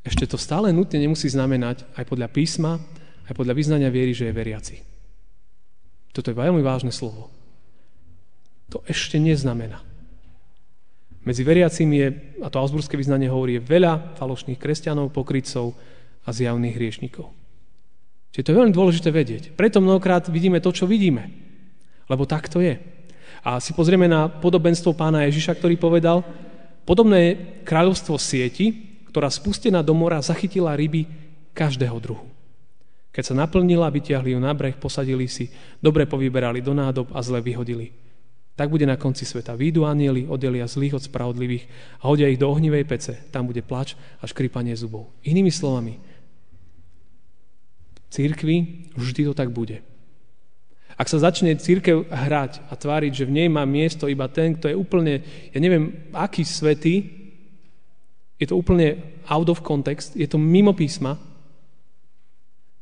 ešte 0.05 0.29
to 0.29 0.37
stále 0.37 0.69
nutne 0.69 1.01
nemusí 1.01 1.25
znamenať 1.31 1.87
aj 1.97 2.05
podľa 2.05 2.29
písma, 2.29 2.77
aj 3.25 3.33
podľa 3.33 3.57
vyznania 3.57 3.89
viery, 3.89 4.13
že 4.13 4.29
je 4.29 4.37
veriaci. 4.37 4.75
Toto 6.13 6.29
je 6.29 6.37
veľmi 6.37 6.61
vážne 6.61 6.93
slovo. 6.93 7.33
To 8.69 8.85
ešte 8.85 9.17
neznamená. 9.17 9.81
Medzi 11.25 11.41
veriacimi 11.41 11.95
je, 11.97 12.07
a 12.45 12.47
to 12.53 12.61
Augsburské 12.61 12.93
vyznanie 12.93 13.25
hovorí, 13.25 13.57
je 13.57 13.65
veľa 13.65 14.13
falošných 14.13 14.61
kresťanov, 14.61 15.09
pokrytcov 15.09 15.73
a 16.21 16.29
zjavných 16.29 16.77
hriešnikov. 16.77 17.33
Čiže 18.29 18.45
to 18.45 18.51
je 18.53 18.59
veľmi 18.61 18.75
dôležité 18.75 19.09
vedieť. 19.09 19.43
Preto 19.57 19.81
mnohokrát 19.81 20.29
vidíme 20.29 20.61
to, 20.61 20.69
čo 20.69 20.85
vidíme. 20.85 21.33
Lebo 22.05 22.29
tak 22.29 22.45
to 22.45 22.61
je. 22.61 22.77
A 23.41 23.57
si 23.57 23.73
pozrieme 23.73 24.05
na 24.05 24.29
podobenstvo 24.29 24.93
pána 24.93 25.25
Ježiša, 25.25 25.57
ktorý 25.57 25.81
povedal, 25.81 26.21
podobné 26.85 27.17
je 27.17 27.37
kráľovstvo 27.65 28.21
sieti, 28.21 29.01
ktorá 29.09 29.31
spustená 29.33 29.81
do 29.81 29.97
mora 29.97 30.21
zachytila 30.21 30.77
ryby 30.77 31.09
každého 31.57 31.97
druhu. 31.97 32.29
Keď 33.15 33.23
sa 33.31 33.39
naplnila, 33.39 33.87
vytiahli 33.87 34.35
ju 34.35 34.39
na 34.43 34.51
breh, 34.51 34.75
posadili 34.75 35.25
si, 35.25 35.47
dobre 35.79 36.03
povyberali 36.03 36.59
do 36.59 36.75
nádob 36.75 37.09
a 37.15 37.23
zle 37.23 37.39
vyhodili. 37.39 38.04
Tak 38.55 38.71
bude 38.71 38.87
na 38.87 38.95
konci 38.95 39.27
sveta. 39.27 39.55
Výjdu 39.59 39.83
anieli, 39.83 40.31
oddelia 40.31 40.63
zlých 40.63 40.95
od 40.95 41.03
spravodlivých 41.03 41.67
a 41.99 42.07
hodia 42.07 42.31
ich 42.31 42.39
do 42.39 42.47
ohnivej 42.47 42.87
pece. 42.87 43.13
Tam 43.27 43.43
bude 43.47 43.59
plač 43.59 43.99
a 44.19 44.27
škripanie 44.27 44.71
zubov. 44.79 45.11
Inými 45.27 45.51
slovami, 45.51 45.99
církvi 48.15 48.87
vždy 48.95 49.21
to 49.27 49.33
tak 49.35 49.51
bude. 49.51 49.83
Ak 50.95 51.11
sa 51.11 51.19
začne 51.19 51.59
církev 51.59 52.07
hrať 52.07 52.63
a 52.71 52.73
tváriť, 52.79 53.11
že 53.11 53.27
v 53.27 53.35
nej 53.35 53.47
má 53.51 53.67
miesto 53.67 54.07
iba 54.07 54.31
ten, 54.31 54.55
kto 54.55 54.71
je 54.71 54.79
úplne, 54.79 55.19
ja 55.51 55.59
neviem, 55.59 56.07
aký 56.15 56.47
svetý, 56.47 57.11
je 58.39 58.47
to 58.47 58.55
úplne 58.55 59.03
out 59.27 59.51
of 59.51 59.59
context, 59.59 60.15
je 60.15 60.23
to 60.23 60.39
mimo 60.39 60.71
písma, 60.71 61.19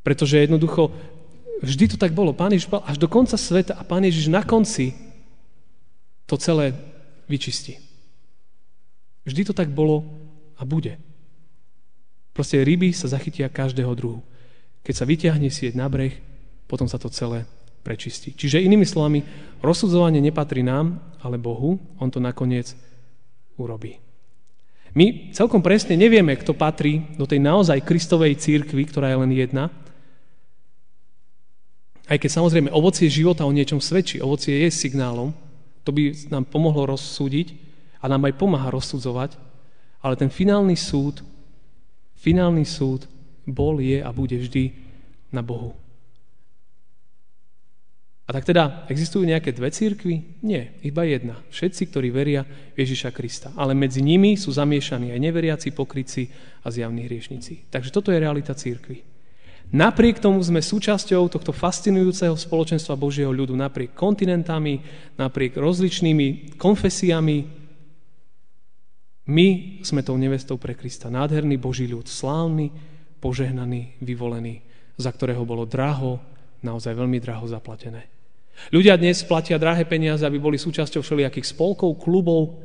pretože 0.06 0.46
jednoducho 0.46 0.94
vždy 1.66 1.96
to 1.96 1.98
tak 1.98 2.14
bolo. 2.14 2.38
Pán 2.38 2.54
Ježiš 2.54 2.70
až 2.86 3.02
do 3.02 3.10
konca 3.10 3.34
sveta 3.34 3.74
a 3.74 3.82
Pán 3.82 4.06
Ježiš 4.06 4.30
na 4.30 4.46
konci 4.46 4.94
to 6.26 6.36
celé 6.40 6.76
vyčistí. 7.28 7.80
Vždy 9.24 9.42
to 9.48 9.54
tak 9.56 9.72
bolo 9.72 10.04
a 10.60 10.68
bude. 10.68 11.00
Proste 12.36 12.66
ryby 12.66 12.92
sa 12.92 13.08
zachytia 13.08 13.48
každého 13.48 13.94
druhu. 13.94 14.26
Keď 14.84 14.94
sa 14.96 15.06
vyťahne 15.08 15.48
sieť 15.48 15.80
na 15.80 15.88
breh, 15.88 16.20
potom 16.68 16.90
sa 16.90 17.00
to 17.00 17.08
celé 17.08 17.48
prečistí. 17.86 18.34
Čiže 18.36 18.64
inými 18.64 18.88
slovami, 18.88 19.24
rozsudzovanie 19.64 20.20
nepatrí 20.20 20.64
nám, 20.66 21.00
ale 21.24 21.40
Bohu, 21.40 21.80
On 22.00 22.10
to 22.12 22.20
nakoniec 22.20 22.76
urobí. 23.56 24.00
My 24.94 25.34
celkom 25.34 25.62
presne 25.66 25.98
nevieme, 25.98 26.38
kto 26.38 26.54
patrí 26.54 27.02
do 27.18 27.26
tej 27.26 27.42
naozaj 27.42 27.82
Kristovej 27.82 28.38
církvy, 28.38 28.86
ktorá 28.90 29.10
je 29.10 29.22
len 29.26 29.32
jedna, 29.34 29.74
aj 32.06 32.20
keď 32.20 32.30
samozrejme 32.30 32.70
ovocie 32.70 33.08
života 33.08 33.48
o 33.48 33.56
niečom 33.56 33.80
svedčí, 33.80 34.20
ovocie 34.20 34.68
je 34.68 34.70
signálom, 34.70 35.32
to 35.84 35.92
by 35.92 36.16
nám 36.32 36.48
pomohlo 36.48 36.88
rozsúdiť 36.88 37.56
a 38.00 38.08
nám 38.12 38.28
aj 38.28 38.40
pomáha 38.40 38.72
rozsudzovať, 38.72 39.36
ale 40.04 40.20
ten 40.20 40.28
finálny 40.28 40.76
súd, 40.76 41.24
finálny 42.20 42.68
súd 42.68 43.08
bol, 43.48 43.80
je 43.80 44.00
a 44.00 44.10
bude 44.12 44.36
vždy 44.36 44.72
na 45.32 45.44
Bohu. 45.44 45.76
A 48.24 48.32
tak 48.32 48.48
teda, 48.48 48.88
existujú 48.88 49.28
nejaké 49.28 49.52
dve 49.52 49.68
církvy? 49.68 50.40
Nie, 50.48 50.80
iba 50.80 51.04
jedna. 51.04 51.44
Všetci, 51.52 51.92
ktorí 51.92 52.08
veria 52.08 52.48
Ježiša 52.80 53.12
Krista. 53.12 53.52
Ale 53.60 53.76
medzi 53.76 54.00
nimi 54.00 54.40
sú 54.40 54.48
zamiešaní 54.56 55.12
aj 55.12 55.20
neveriaci, 55.20 55.76
pokryci 55.76 56.32
a 56.64 56.72
zjavní 56.72 57.04
hriešnici. 57.04 57.68
Takže 57.68 57.92
toto 57.92 58.16
je 58.16 58.24
realita 58.24 58.56
církvy. 58.56 59.13
Napriek 59.72 60.20
tomu 60.20 60.44
sme 60.44 60.60
súčasťou 60.62 61.32
tohto 61.32 61.56
fascinujúceho 61.56 62.36
spoločenstva 62.36 63.00
Božieho 63.00 63.34
ľudu, 63.34 63.58
napriek 63.58 63.96
kontinentami, 63.96 64.84
napriek 65.18 65.58
rozličnými 65.58 66.60
konfesiami. 66.60 67.38
My 69.24 69.48
sme 69.82 70.04
tou 70.04 70.20
nevestou 70.20 70.60
pre 70.60 70.76
Krista. 70.76 71.08
Nádherný 71.08 71.56
Boží 71.58 71.88
ľud, 71.88 72.06
slávny, 72.06 72.70
požehnaný, 73.24 73.98
vyvolený, 74.04 74.62
za 75.00 75.10
ktorého 75.10 75.48
bolo 75.48 75.64
draho, 75.64 76.20
naozaj 76.62 76.94
veľmi 76.94 77.18
draho 77.24 77.48
zaplatené. 77.48 78.14
Ľudia 78.70 78.94
dnes 79.00 79.26
platia 79.26 79.58
drahé 79.58 79.90
peniaze, 79.90 80.22
aby 80.22 80.38
boli 80.38 80.62
súčasťou 80.62 81.02
všelijakých 81.02 81.50
spolkov, 81.50 81.98
klubov. 81.98 82.62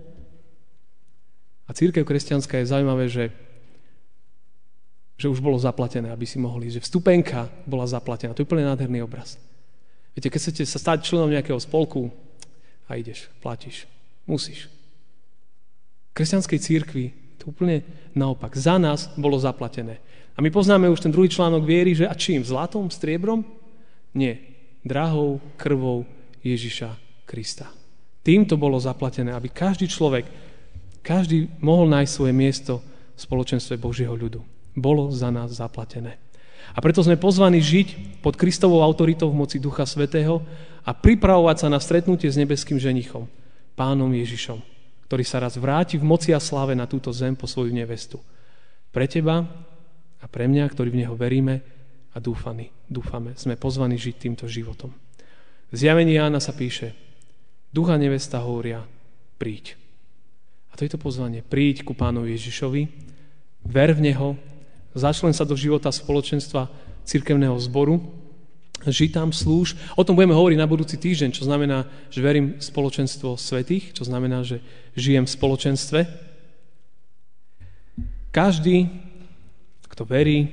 A 1.64 1.72
církev 1.72 2.04
kresťanská 2.04 2.60
je 2.60 2.70
zaujímavé, 2.70 3.08
že 3.08 3.32
že 5.18 5.26
už 5.26 5.42
bolo 5.42 5.58
zaplatené, 5.58 6.14
aby 6.14 6.22
si 6.22 6.38
mohli, 6.38 6.70
že 6.70 6.78
vstupenka 6.78 7.50
bola 7.66 7.90
zaplatená. 7.90 8.38
To 8.38 8.40
je 8.40 8.46
úplne 8.46 8.70
nádherný 8.70 9.02
obraz. 9.02 9.34
Viete, 10.14 10.30
keď 10.30 10.40
chcete 10.40 10.62
sa 10.62 10.78
stať 10.78 11.10
členom 11.10 11.34
nejakého 11.34 11.58
spolku 11.58 12.14
a 12.86 12.94
ideš, 12.94 13.26
platíš, 13.42 13.90
musíš. 14.30 14.70
V 16.14 16.22
kresťanskej 16.22 16.58
církvi 16.62 17.04
to 17.42 17.50
úplne 17.50 17.82
naopak. 18.14 18.54
Za 18.54 18.78
nás 18.78 19.10
bolo 19.18 19.34
zaplatené. 19.42 19.98
A 20.34 20.42
my 20.42 20.54
poznáme 20.54 20.86
už 20.86 21.02
ten 21.02 21.10
druhý 21.10 21.26
článok 21.26 21.66
viery, 21.66 21.98
že 21.98 22.06
a 22.06 22.14
čím? 22.14 22.46
Zlatom, 22.46 22.86
striebrom? 22.86 23.42
Nie. 24.14 24.38
Drahou 24.86 25.42
krvou 25.58 26.06
Ježiša 26.46 26.94
Krista. 27.26 27.74
Týmto 28.22 28.54
bolo 28.54 28.78
zaplatené, 28.78 29.34
aby 29.34 29.50
každý 29.50 29.90
človek, 29.90 30.30
každý 31.02 31.50
mohol 31.58 31.90
nájsť 31.90 32.12
svoje 32.14 32.34
miesto 32.34 32.78
v 33.14 33.18
spoločenstve 33.18 33.74
Božieho 33.82 34.14
ľudu 34.14 34.57
bolo 34.78 35.10
za 35.12 35.28
nás 35.28 35.58
zaplatené. 35.58 36.18
A 36.74 36.78
preto 36.84 37.00
sme 37.00 37.16
pozvaní 37.16 37.58
žiť 37.58 38.20
pod 38.20 38.36
Kristovou 38.36 38.84
autoritou 38.84 39.32
v 39.32 39.40
moci 39.40 39.56
Ducha 39.56 39.88
Svetého 39.88 40.44
a 40.84 40.92
pripravovať 40.92 41.56
sa 41.64 41.68
na 41.72 41.80
stretnutie 41.80 42.28
s 42.28 42.36
nebeským 42.36 42.76
ženichom, 42.76 43.26
pánom 43.72 44.10
Ježišom, 44.12 44.60
ktorý 45.08 45.24
sa 45.24 45.40
raz 45.40 45.56
vráti 45.56 45.96
v 45.96 46.04
moci 46.04 46.30
a 46.36 46.40
sláve 46.40 46.76
na 46.76 46.84
túto 46.84 47.08
zem 47.14 47.32
po 47.34 47.48
svoju 47.48 47.72
nevestu. 47.72 48.20
Pre 48.92 49.06
teba 49.08 49.44
a 50.18 50.26
pre 50.26 50.50
mňa, 50.50 50.64
ktorí 50.68 50.92
v 50.92 51.00
Neho 51.04 51.14
veríme 51.16 51.60
a 52.12 52.18
dúfani, 52.18 52.72
dúfame, 52.88 53.36
sme 53.38 53.54
pozvaní 53.54 53.96
žiť 53.96 54.14
týmto 54.16 54.44
životom. 54.48 54.92
V 55.68 55.76
zjavení 55.76 56.16
Jána 56.16 56.40
sa 56.40 56.56
píše, 56.56 56.96
ducha 57.70 58.00
nevesta 58.00 58.40
hovoria, 58.40 58.82
príď. 59.36 59.76
A 60.72 60.76
to 60.76 60.88
je 60.88 60.92
to 60.92 61.00
pozvanie, 61.00 61.44
príď 61.44 61.84
ku 61.84 61.92
pánovi 61.92 62.32
Ježišovi, 62.34 62.82
ver 63.68 63.92
v 63.92 64.00
Neho 64.08 64.28
začlen 64.98 65.32
sa 65.32 65.46
do 65.46 65.54
života 65.54 65.88
spoločenstva 65.94 66.66
cirkevného 67.06 67.56
zboru 67.62 68.02
Ži 68.86 69.10
tam, 69.10 69.34
slúž. 69.34 69.74
O 69.98 70.06
tom 70.06 70.14
budeme 70.14 70.38
hovoriť 70.38 70.54
na 70.54 70.70
budúci 70.70 70.94
týždeň, 71.02 71.34
čo 71.34 71.42
znamená, 71.42 71.82
že 72.14 72.22
verím 72.22 72.54
v 72.54 72.62
spoločenstvo 72.62 73.34
svetých, 73.34 73.90
čo 73.90 74.06
znamená, 74.06 74.46
že 74.46 74.62
žijem 74.94 75.26
v 75.26 75.34
spoločenstve. 75.34 76.00
Každý, 78.30 78.86
kto 79.82 80.02
verí, 80.06 80.46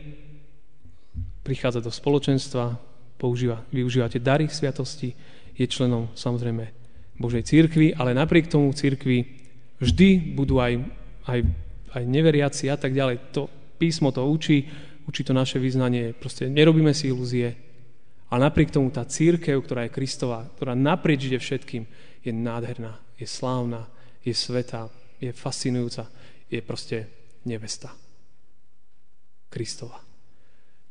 prichádza 1.45 1.85
do 1.85 1.93
spoločenstva, 1.93 2.81
používa, 3.21 3.61
využíva 3.69 4.09
tie 4.09 4.17
dary 4.17 4.49
sviatosti, 4.49 5.13
je 5.53 5.65
členom 5.69 6.09
samozrejme 6.17 6.65
Božej 7.21 7.45
církvy, 7.45 7.93
ale 7.93 8.17
napriek 8.17 8.49
tomu 8.49 8.73
církvi 8.73 9.37
vždy 9.77 10.33
budú 10.33 10.57
aj, 10.57 10.81
aj, 11.29 11.39
aj 11.93 12.03
neveriaci 12.09 12.73
a 12.73 12.75
tak 12.75 12.97
ďalej. 12.97 13.21
To 13.37 13.47
písmo 13.77 14.11
to 14.11 14.25
učí, 14.27 14.67
učí 15.07 15.21
to 15.23 15.33
naše 15.33 15.59
vyznanie. 15.59 16.13
Proste 16.17 16.49
nerobíme 16.49 16.93
si 16.93 17.09
ilúzie, 17.09 17.55
ale 18.29 18.49
napriek 18.49 18.73
tomu 18.73 18.89
tá 18.89 19.05
církev, 19.05 19.61
ktorá 19.61 19.85
je 19.85 19.95
Kristová, 19.95 20.49
ktorá 20.57 20.73
naprieč 20.73 21.29
ide 21.29 21.37
všetkým, 21.37 21.85
je 22.25 22.31
nádherná, 22.33 22.97
je 23.21 23.27
slávna, 23.29 23.85
je 24.25 24.33
svetá, 24.33 24.89
je 25.21 25.29
fascinujúca, 25.29 26.09
je 26.49 26.59
proste 26.65 27.05
nevesta. 27.45 27.93
Kristova. 29.53 30.01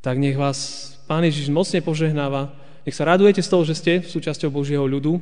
Tak 0.00 0.16
nech 0.16 0.38
vás 0.38 0.92
Pán 1.04 1.26
Ježiš 1.26 1.50
mocne 1.52 1.84
požehnáva, 1.84 2.54
nech 2.84 2.96
sa 2.96 3.08
radujete 3.08 3.42
z 3.42 3.50
toho, 3.50 3.62
že 3.64 3.76
ste 3.76 3.92
súčasťou 4.04 4.48
Božieho 4.52 4.84
ľudu 4.84 5.20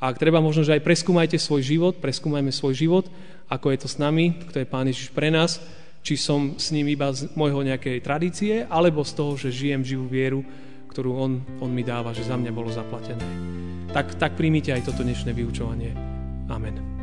a 0.00 0.08
ak 0.08 0.16
treba 0.16 0.40
možno, 0.40 0.64
že 0.64 0.76
aj 0.76 0.84
preskúmajte 0.84 1.36
svoj 1.36 1.60
život, 1.60 2.00
preskúmajme 2.00 2.48
svoj 2.48 2.72
život, 2.72 3.04
ako 3.52 3.74
je 3.74 3.78
to 3.84 3.88
s 3.90 4.00
nami, 4.00 4.32
kto 4.48 4.62
je 4.62 4.70
Pán 4.70 4.88
Ježiš 4.88 5.12
pre 5.12 5.28
nás, 5.28 5.60
či 6.00 6.16
som 6.16 6.56
s 6.56 6.72
ním 6.72 6.88
iba 6.88 7.12
z 7.12 7.28
môjho 7.36 7.60
nejakej 7.64 8.00
tradície, 8.00 8.64
alebo 8.68 9.04
z 9.04 9.12
toho, 9.16 9.32
že 9.36 9.52
žijem 9.52 9.84
živú 9.84 10.06
vieru, 10.08 10.40
ktorú 10.90 11.10
on, 11.16 11.32
on 11.60 11.70
mi 11.70 11.84
dáva, 11.86 12.16
že 12.16 12.26
za 12.26 12.34
mňa 12.34 12.52
bolo 12.52 12.72
zaplatené. 12.72 13.24
Tak, 13.90 14.16
tak 14.18 14.34
príjmite 14.38 14.72
aj 14.74 14.86
toto 14.86 15.02
dnešné 15.02 15.34
vyučovanie. 15.34 15.92
Amen. 16.50 16.99